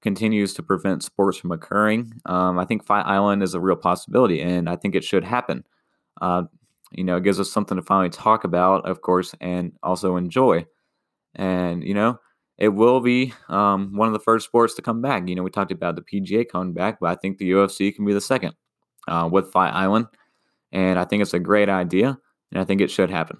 continues 0.00 0.52
to 0.54 0.62
prevent 0.62 1.04
sports 1.04 1.38
from 1.38 1.52
occurring, 1.52 2.12
um, 2.26 2.58
I 2.58 2.64
think 2.64 2.84
Fight 2.84 3.06
Island 3.06 3.42
is 3.42 3.54
a 3.54 3.60
real 3.60 3.76
possibility, 3.76 4.40
and 4.40 4.68
I 4.68 4.76
think 4.76 4.94
it 4.94 5.04
should 5.04 5.24
happen. 5.24 5.64
Uh, 6.22 6.44
you 6.92 7.04
know, 7.04 7.16
it 7.16 7.24
gives 7.24 7.40
us 7.40 7.50
something 7.50 7.76
to 7.76 7.82
finally 7.82 8.10
talk 8.10 8.44
about, 8.44 8.88
of 8.88 9.02
course, 9.02 9.34
and 9.40 9.72
also 9.82 10.16
enjoy. 10.16 10.64
And, 11.34 11.82
you 11.82 11.94
know, 11.94 12.18
it 12.58 12.68
will 12.68 13.00
be 13.00 13.34
um, 13.48 13.96
one 13.96 14.08
of 14.08 14.12
the 14.12 14.20
first 14.20 14.46
sports 14.46 14.74
to 14.74 14.82
come 14.82 15.02
back. 15.02 15.28
You 15.28 15.34
know, 15.34 15.42
we 15.42 15.50
talked 15.50 15.72
about 15.72 15.96
the 15.96 16.02
PGA 16.02 16.48
coming 16.48 16.72
back, 16.74 17.00
but 17.00 17.10
I 17.10 17.16
think 17.16 17.38
the 17.38 17.50
UFC 17.50 17.94
can 17.94 18.04
be 18.04 18.12
the 18.12 18.20
second 18.20 18.54
uh, 19.08 19.28
with 19.30 19.50
Fight 19.50 19.72
Island. 19.72 20.06
And 20.70 20.98
I 20.98 21.04
think 21.04 21.22
it's 21.22 21.34
a 21.34 21.40
great 21.40 21.68
idea. 21.68 22.18
and 22.52 22.60
I 22.60 22.64
think 22.64 22.80
it 22.80 22.90
should 22.90 23.10
happen. 23.10 23.38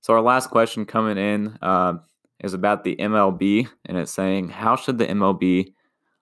So, 0.00 0.14
our 0.14 0.20
last 0.20 0.50
question 0.50 0.86
coming 0.86 1.18
in 1.18 1.58
uh, 1.62 1.94
is 2.40 2.54
about 2.54 2.84
the 2.84 2.96
MLB, 2.96 3.68
and 3.84 3.96
it's 3.98 4.12
saying, 4.12 4.50
How 4.50 4.76
should 4.76 4.98
the 4.98 5.06
MLB, 5.06 5.72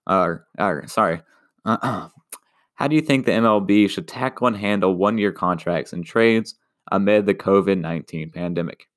uh, 0.07 0.37
uh, 0.59 0.87
sorry, 0.87 1.21
uh, 1.65 2.09
how 2.75 2.89
do 2.89 2.97
you 2.97 3.03
think 3.03 3.25
the 3.25 3.33
MLB 3.33 3.89
should 3.89 4.09
tackle 4.09 4.47
and 4.47 4.57
handle 4.57 4.95
one 4.95 5.19
year 5.19 5.33
contracts 5.33 5.93
and 5.93 6.05
trades 6.05 6.57
amid 6.91 7.27
the 7.27 7.35
COVID 7.35 7.81
19 7.81 8.31
pandemic? 8.31 8.89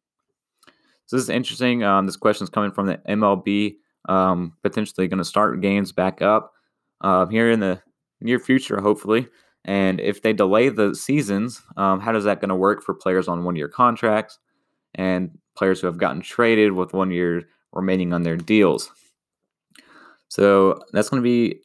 So 1.05 1.15
this 1.15 1.23
is 1.23 1.29
interesting. 1.29 1.83
Um, 1.83 2.05
this 2.05 2.17
question 2.17 2.43
is 2.43 2.49
coming 2.49 2.71
from 2.71 2.87
the 2.87 2.97
MLB, 3.07 3.75
um, 4.09 4.53
potentially 4.61 5.07
going 5.07 5.19
to 5.19 5.25
start 5.25 5.61
games 5.61 5.91
back 5.91 6.21
up 6.21 6.53
uh, 7.01 7.25
here 7.27 7.49
in 7.49 7.59
the 7.59 7.81
near 8.19 8.39
future, 8.39 8.81
hopefully. 8.81 9.27
And 9.63 9.99
if 9.99 10.21
they 10.21 10.33
delay 10.33 10.69
the 10.69 10.95
seasons, 10.95 11.61
um, 11.75 11.99
that 11.99 12.41
going 12.41 12.49
to 12.49 12.55
work 12.55 12.83
for 12.83 12.93
players 12.93 13.27
on 13.27 13.43
one 13.43 13.55
year 13.55 13.67
contracts 13.67 14.39
and 14.95 15.37
players 15.55 15.81
who 15.81 15.87
have 15.87 15.97
gotten 15.97 16.21
traded 16.21 16.71
with 16.71 16.93
one 16.93 17.11
year 17.11 17.43
remaining 17.73 18.13
on 18.13 18.23
their 18.23 18.37
deals? 18.37 18.91
So 20.29 20.81
that's 20.91 21.09
going 21.09 21.21
to 21.21 21.29
be 21.29 21.61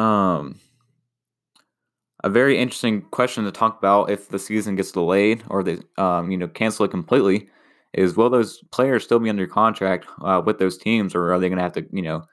um, 0.00 0.58
a 2.24 2.30
very 2.30 2.58
interesting 2.58 3.02
question 3.10 3.44
to 3.44 3.52
talk 3.52 3.78
about 3.78 4.10
if 4.10 4.28
the 4.28 4.38
season 4.38 4.76
gets 4.76 4.92
delayed 4.92 5.42
or 5.48 5.62
they 5.62 5.78
um, 5.98 6.30
you 6.30 6.38
know 6.38 6.48
cancel 6.48 6.84
it 6.84 6.90
completely 6.90 7.48
is 7.94 8.16
will 8.16 8.30
those 8.30 8.62
players 8.70 9.04
still 9.04 9.18
be 9.18 9.28
under 9.28 9.46
contract 9.46 10.06
uh, 10.22 10.42
with 10.44 10.58
those 10.58 10.78
teams, 10.78 11.14
or 11.14 11.32
are 11.32 11.38
they 11.38 11.48
going 11.48 11.58
to 11.58 11.62
have 11.62 11.72
to, 11.74 11.86
you 11.92 12.02
know, 12.02 12.24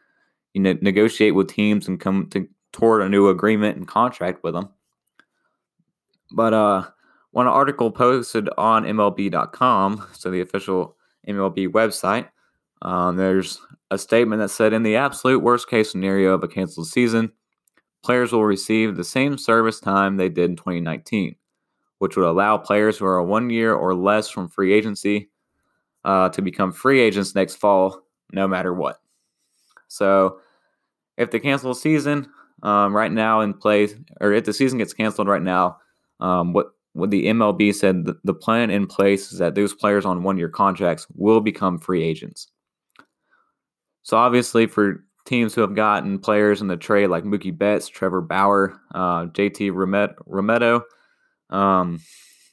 you 0.53 0.61
know, 0.61 0.77
negotiate 0.81 1.35
with 1.35 1.49
teams 1.49 1.87
and 1.87 1.99
come 1.99 2.27
to 2.29 2.47
toward 2.71 3.01
a 3.01 3.09
new 3.09 3.27
agreement 3.27 3.77
and 3.77 3.87
contract 3.87 4.43
with 4.43 4.53
them? 4.53 4.69
But 6.31 6.53
uh, 6.53 6.85
one 7.31 7.47
article 7.47 7.91
posted 7.91 8.49
on 8.57 8.85
MLB.com, 8.85 10.07
so 10.13 10.31
the 10.31 10.41
official 10.41 10.95
MLB 11.27 11.67
website, 11.67 12.29
um, 12.81 13.17
there's 13.17 13.59
a 13.91 13.97
statement 13.97 14.39
that 14.39 14.49
said, 14.49 14.71
in 14.71 14.83
the 14.83 14.95
absolute 14.95 15.39
worst 15.39 15.67
case 15.67 15.91
scenario 15.91 16.33
of 16.33 16.43
a 16.43 16.47
canceled 16.47 16.87
season, 16.87 17.31
players 18.03 18.31
will 18.31 18.45
receive 18.45 18.95
the 18.95 19.03
same 19.03 19.37
service 19.37 19.79
time 19.79 20.17
they 20.17 20.29
did 20.29 20.51
in 20.51 20.55
2019, 20.55 21.35
which 21.99 22.15
would 22.15 22.25
allow 22.25 22.57
players 22.57 22.97
who 22.97 23.05
are 23.05 23.21
one 23.23 23.49
year 23.49 23.73
or 23.73 23.93
less 23.93 24.29
from 24.29 24.49
free 24.49 24.73
agency 24.73 25.29
uh, 26.05 26.29
to 26.29 26.41
become 26.41 26.71
free 26.71 26.99
agents 26.99 27.35
next 27.35 27.55
fall, 27.55 28.03
no 28.31 28.47
matter 28.47 28.73
what. 28.73 28.99
So, 29.87 30.39
if 31.17 31.31
they 31.31 31.39
cancel 31.39 31.73
season 31.73 32.29
um, 32.63 32.95
right 32.95 33.11
now 33.11 33.41
in 33.41 33.53
place, 33.53 33.95
or 34.21 34.31
if 34.31 34.45
the 34.45 34.53
season 34.53 34.77
gets 34.77 34.93
canceled 34.93 35.27
right 35.27 35.41
now, 35.41 35.77
um, 36.19 36.53
what 36.53 36.67
what 36.93 37.11
the 37.11 37.25
MLB 37.27 37.73
said 37.73 38.05
the 38.23 38.33
plan 38.33 38.69
in 38.69 38.87
place 38.87 39.31
is 39.31 39.39
that 39.39 39.55
those 39.55 39.73
players 39.73 40.05
on 40.05 40.23
one 40.23 40.37
year 40.37 40.49
contracts 40.49 41.07
will 41.15 41.39
become 41.39 41.77
free 41.77 42.03
agents. 42.03 42.47
So 44.03 44.17
obviously, 44.17 44.65
for 44.65 45.03
teams 45.29 45.53
who 45.53 45.61
have 45.61 45.75
gotten 45.75 46.17
players 46.17 46.59
in 46.59 46.67
the 46.67 46.75
trade 46.75 47.07
like 47.07 47.23
Mookie 47.23 47.55
Betts, 47.55 47.87
Trevor 47.87 48.21
Bauer, 48.21 48.81
uh, 48.95 49.25
JT 49.27 49.71
Realmuto, 49.71 50.81
um, 51.51 51.99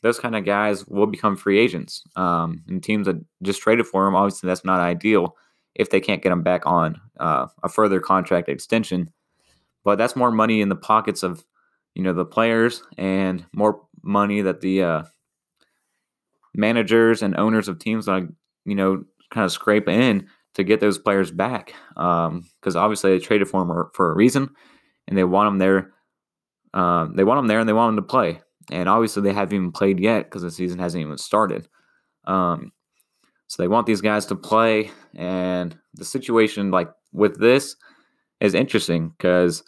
those 0.03 0.21
kind 0.21 0.37
of 0.37 0.45
guys 0.45 0.87
will 0.87 1.07
become 1.07 1.37
free 1.37 1.59
agents. 1.59 2.05
Um, 2.17 2.63
and 2.69 2.83
teams 2.83 3.07
that 3.07 3.17
just 3.43 3.63
traded 3.63 3.87
for 3.87 4.05
them, 4.05 4.15
obviously, 4.15 4.47
that's 4.47 4.65
not 4.65 4.81
ideal 4.81 5.37
if 5.75 5.89
they 5.91 6.01
can't 6.01 6.23
get 6.23 6.29
them 6.29 6.43
back 6.43 6.67
on 6.67 7.01
uh, 7.19 7.47
a 7.63 7.69
further 7.69 7.99
contract 7.99 8.49
extension. 8.49 9.11
But 9.83 9.97
that's 9.97 10.15
more 10.15 10.31
money 10.31 10.61
in 10.61 10.69
the 10.69 10.77
pockets 10.77 11.23
of 11.23 11.45
you 11.95 12.03
know 12.03 12.13
the 12.13 12.27
players 12.27 12.83
and 12.99 13.47
more 13.55 13.81
money 14.03 14.43
that 14.43 14.61
the 14.61 14.83
uh, 14.83 15.03
managers 16.55 17.23
and 17.23 17.37
owners 17.37 17.69
of 17.69 17.79
teams 17.79 18.07
like 18.07 18.25
you 18.67 18.75
know 18.75 19.05
kind 19.31 19.45
of 19.45 19.53
scrape 19.53 19.89
in 19.89 20.29
to 20.57 20.65
get 20.65 20.81
those 20.81 20.99
players 20.99 21.31
back 21.31 21.73
because 21.95 22.27
um, 22.29 22.77
obviously 22.77 23.13
they 23.13 23.25
traded 23.25 23.49
for 23.49 23.65
them 23.65 23.91
for 23.95 24.13
a 24.13 24.15
reason 24.15 24.51
and 25.09 25.17
they 25.17 25.25
want 25.25 25.47
them 25.47 25.59
there. 25.59 25.93
Um, 26.75 27.15
they 27.17 27.25
want 27.25 27.39
them 27.39 27.47
there 27.47 27.61
and 27.61 27.69
they 27.69 27.73
want 27.73 27.97
them 27.97 28.05
to 28.05 28.09
play 28.09 28.41
and 28.71 28.89
obviously 28.89 29.23
they 29.23 29.33
haven't 29.33 29.55
even 29.55 29.73
played 29.73 30.01
yet 30.01 30.25
because 30.25 30.43
the 30.43 30.51
season 30.51 30.79
hasn't 30.79 31.03
even 31.03 31.19
started. 31.19 31.69
Um, 32.25 32.73
so 33.47 33.63
they 33.63 33.69
want 33.69 33.87
these 33.87 34.01
guys 34.01 34.27
to 34.27 34.35
play, 34.35 34.91
and 35.15 35.77
the 35.95 36.05
situation 36.05 36.71
like 36.71 36.91
with 37.13 37.39
this 37.39 37.77
is 38.41 38.55
interesting 38.55 39.11
because 39.11 39.63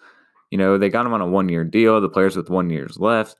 you 0.50 0.58
know 0.58 0.78
they 0.78 0.88
got 0.88 1.04
them 1.04 1.14
on 1.14 1.20
a 1.20 1.28
one-year 1.28 1.64
deal. 1.64 2.00
The 2.00 2.08
players 2.08 2.36
with 2.36 2.50
one 2.50 2.70
years 2.70 2.98
left, 2.98 3.36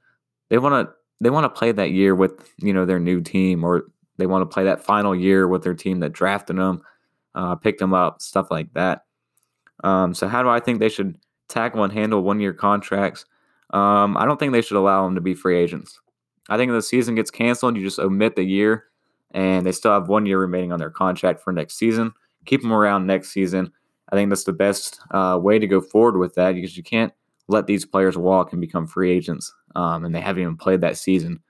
they 0.48 0.58
want 0.58 0.88
to 0.88 0.94
they 1.20 1.30
want 1.30 1.44
to 1.44 1.58
play 1.58 1.72
that 1.72 1.90
year 1.90 2.14
with 2.14 2.52
you 2.58 2.72
know 2.72 2.86
their 2.86 3.00
new 3.00 3.20
team, 3.20 3.64
or 3.64 3.84
they 4.16 4.26
want 4.26 4.48
to 4.48 4.54
play 4.54 4.64
that 4.64 4.84
final 4.84 5.14
year 5.14 5.48
with 5.48 5.64
their 5.64 5.74
team 5.74 5.98
that 6.00 6.12
drafted 6.12 6.56
them, 6.56 6.82
uh, 7.38 7.54
picked 7.54 7.78
them 7.78 7.94
up, 7.94 8.20
stuff 8.20 8.50
like 8.50 8.72
that. 8.74 9.04
Um, 9.84 10.12
so 10.12 10.26
how 10.26 10.42
do 10.42 10.48
I 10.48 10.58
think 10.58 10.80
they 10.80 10.88
should 10.88 11.16
tackle 11.48 11.84
and 11.84 11.92
handle 11.92 12.22
one-year 12.22 12.52
contracts? 12.52 13.24
Um, 13.70 14.16
I 14.16 14.24
don't 14.24 14.40
think 14.40 14.52
they 14.52 14.60
should 14.60 14.76
allow 14.76 15.04
them 15.04 15.14
to 15.14 15.20
be 15.20 15.34
free 15.34 15.56
agents. 15.56 16.00
I 16.48 16.56
think 16.56 16.70
if 16.70 16.74
the 16.74 16.82
season 16.82 17.14
gets 17.14 17.30
canceled, 17.30 17.76
you 17.76 17.84
just 17.84 18.00
omit 18.00 18.34
the 18.34 18.42
year, 18.42 18.86
and 19.30 19.64
they 19.64 19.72
still 19.72 19.92
have 19.92 20.08
one 20.08 20.26
year 20.26 20.40
remaining 20.40 20.72
on 20.72 20.80
their 20.80 20.90
contract 20.90 21.40
for 21.40 21.52
next 21.52 21.76
season. 21.78 22.12
Keep 22.44 22.62
them 22.62 22.72
around 22.72 23.06
next 23.06 23.30
season. 23.30 23.70
I 24.10 24.16
think 24.16 24.30
that's 24.30 24.44
the 24.44 24.52
best 24.52 25.00
uh, 25.12 25.38
way 25.40 25.58
to 25.58 25.66
go 25.66 25.80
forward 25.80 26.18
with 26.18 26.34
that 26.34 26.54
because 26.54 26.76
you 26.76 26.82
can't 26.82 27.12
let 27.46 27.66
these 27.66 27.84
players 27.84 28.18
walk 28.18 28.52
and 28.52 28.60
become 28.60 28.86
free 28.86 29.12
agents, 29.12 29.52
um, 29.76 30.04
and 30.04 30.14
they 30.14 30.20
haven't 30.20 30.42
even 30.42 30.56
played 30.56 30.80
that 30.80 30.96
season. 30.96 31.40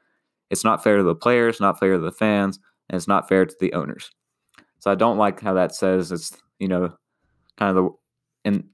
It's 0.50 0.64
not 0.64 0.82
fair 0.82 0.98
to 0.98 1.02
the 1.02 1.14
players, 1.14 1.60
not 1.60 1.78
fair 1.78 1.94
to 1.94 1.98
the 1.98 2.12
fans, 2.12 2.58
and 2.90 2.96
it's 2.96 3.08
not 3.08 3.28
fair 3.28 3.46
to 3.46 3.54
the 3.58 3.72
owners. 3.72 4.10
So 4.78 4.90
I 4.90 4.94
don't 4.94 5.18
like 5.18 5.40
how 5.40 5.54
that 5.54 5.74
says 5.74 6.12
it's 6.12 6.36
you 6.58 6.68
know 6.68 6.92
kind 7.56 7.76
of 7.76 7.84
the 7.84 7.90
and 8.44 8.64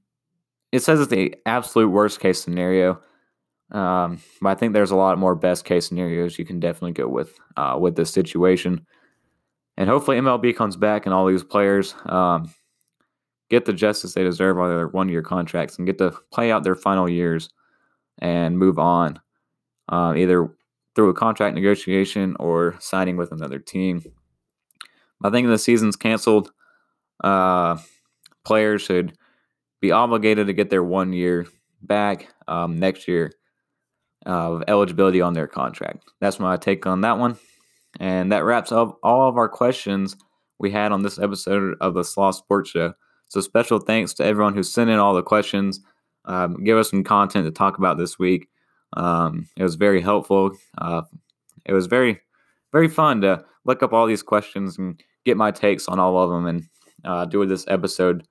it 0.72 0.82
says 0.82 1.00
it's 1.00 1.10
the 1.10 1.34
absolute 1.46 1.88
worst 1.88 2.20
case 2.20 2.40
scenario. 2.40 3.00
Um, 3.70 4.20
but 4.40 4.50
I 4.50 4.54
think 4.54 4.72
there's 4.72 4.90
a 4.90 4.96
lot 4.96 5.18
more 5.18 5.34
best 5.34 5.64
case 5.64 5.86
scenarios 5.86 6.38
you 6.38 6.44
can 6.44 6.60
definitely 6.60 6.92
go 6.92 7.08
with 7.08 7.38
uh, 7.56 7.78
with 7.80 7.96
this 7.96 8.12
situation. 8.12 8.86
And 9.76 9.88
hopefully 9.88 10.18
MLB 10.18 10.54
comes 10.54 10.76
back 10.76 11.06
and 11.06 11.14
all 11.14 11.26
these 11.26 11.42
players 11.42 11.94
um, 12.06 12.52
get 13.50 13.64
the 13.64 13.72
justice 13.72 14.14
they 14.14 14.22
deserve 14.22 14.58
on 14.58 14.68
their 14.68 14.88
one 14.88 15.08
year 15.08 15.22
contracts 15.22 15.78
and 15.78 15.86
get 15.86 15.98
to 15.98 16.12
play 16.32 16.52
out 16.52 16.64
their 16.64 16.76
final 16.76 17.08
years 17.08 17.48
and 18.18 18.58
move 18.58 18.78
on, 18.78 19.20
uh, 19.88 20.14
either 20.16 20.54
through 20.94 21.08
a 21.08 21.14
contract 21.14 21.54
negotiation 21.54 22.36
or 22.38 22.76
signing 22.78 23.16
with 23.16 23.32
another 23.32 23.58
team. 23.58 24.02
I 25.22 25.30
think 25.30 25.48
the 25.48 25.58
season's 25.58 25.96
canceled. 25.96 26.52
Uh, 27.22 27.78
players 28.44 28.82
should 28.82 29.16
be 29.80 29.92
obligated 29.92 30.46
to 30.46 30.52
get 30.52 30.70
their 30.70 30.84
one 30.84 31.12
year 31.12 31.46
back 31.82 32.28
um, 32.48 32.78
next 32.78 33.06
year 33.06 33.32
of 34.26 34.64
eligibility 34.68 35.20
on 35.20 35.34
their 35.34 35.46
contract. 35.46 36.04
That's 36.20 36.40
my 36.40 36.56
take 36.56 36.86
on 36.86 37.02
that 37.02 37.18
one. 37.18 37.36
And 38.00 38.32
that 38.32 38.44
wraps 38.44 38.72
up 38.72 38.98
all 39.02 39.28
of 39.28 39.36
our 39.36 39.48
questions 39.48 40.16
we 40.58 40.70
had 40.70 40.92
on 40.92 41.02
this 41.02 41.18
episode 41.18 41.76
of 41.80 41.94
the 41.94 42.04
Slaw 42.04 42.30
Sports 42.30 42.70
Show. 42.70 42.94
So 43.28 43.40
special 43.40 43.78
thanks 43.78 44.14
to 44.14 44.24
everyone 44.24 44.54
who 44.54 44.62
sent 44.62 44.90
in 44.90 44.98
all 44.98 45.14
the 45.14 45.22
questions. 45.22 45.80
Um, 46.24 46.64
give 46.64 46.78
us 46.78 46.90
some 46.90 47.04
content 47.04 47.44
to 47.46 47.50
talk 47.50 47.78
about 47.78 47.98
this 47.98 48.18
week. 48.18 48.48
Um, 48.96 49.48
it 49.56 49.62
was 49.62 49.74
very 49.74 50.00
helpful. 50.00 50.52
Uh, 50.78 51.02
it 51.64 51.72
was 51.72 51.86
very, 51.86 52.20
very 52.74 52.88
fun 52.88 53.20
to 53.20 53.42
look 53.64 53.82
up 53.82 53.92
all 53.92 54.04
these 54.04 54.22
questions 54.22 54.76
and 54.76 55.00
get 55.24 55.36
my 55.36 55.52
takes 55.52 55.86
on 55.86 56.00
all 56.00 56.18
of 56.18 56.30
them 56.30 56.46
and 56.46 56.64
uh, 57.04 57.24
do 57.24 57.46
this 57.46 57.64
episode 57.68 58.26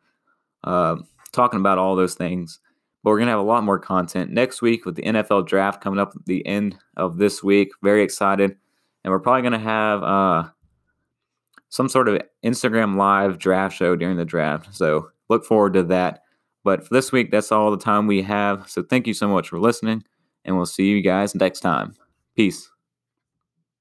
uh, 0.65 0.97
talking 1.31 1.61
about 1.61 1.77
all 1.77 1.95
those 1.95 2.13
things. 2.13 2.59
But 3.03 3.11
we're 3.11 3.19
going 3.19 3.27
to 3.27 3.31
have 3.31 3.39
a 3.39 3.43
lot 3.43 3.63
more 3.63 3.79
content 3.79 4.31
next 4.31 4.61
week 4.61 4.85
with 4.85 4.95
the 4.95 5.03
NFL 5.03 5.47
draft 5.47 5.81
coming 5.81 5.99
up 5.99 6.11
at 6.13 6.25
the 6.25 6.45
end 6.45 6.77
of 6.97 7.17
this 7.17 7.41
week. 7.41 7.69
Very 7.81 8.03
excited. 8.03 8.55
And 9.03 9.11
we're 9.11 9.19
probably 9.19 9.41
going 9.43 9.53
to 9.53 9.59
have 9.59 10.03
uh, 10.03 10.49
some 11.69 11.87
sort 11.87 12.09
of 12.09 12.21
Instagram 12.45 12.97
live 12.97 13.37
draft 13.39 13.75
show 13.75 13.95
during 13.95 14.17
the 14.17 14.25
draft. 14.25 14.75
So 14.75 15.09
look 15.29 15.45
forward 15.45 15.73
to 15.73 15.83
that. 15.83 16.21
But 16.65 16.85
for 16.85 16.93
this 16.93 17.13
week, 17.13 17.31
that's 17.31 17.51
all 17.51 17.71
the 17.71 17.77
time 17.77 18.07
we 18.07 18.21
have. 18.23 18.69
So 18.69 18.83
thank 18.83 19.07
you 19.07 19.13
so 19.13 19.29
much 19.29 19.47
for 19.47 19.59
listening. 19.59 20.03
And 20.43 20.57
we'll 20.57 20.65
see 20.65 20.89
you 20.89 21.01
guys 21.01 21.33
next 21.33 21.61
time. 21.61 21.95
Peace. 22.35 22.72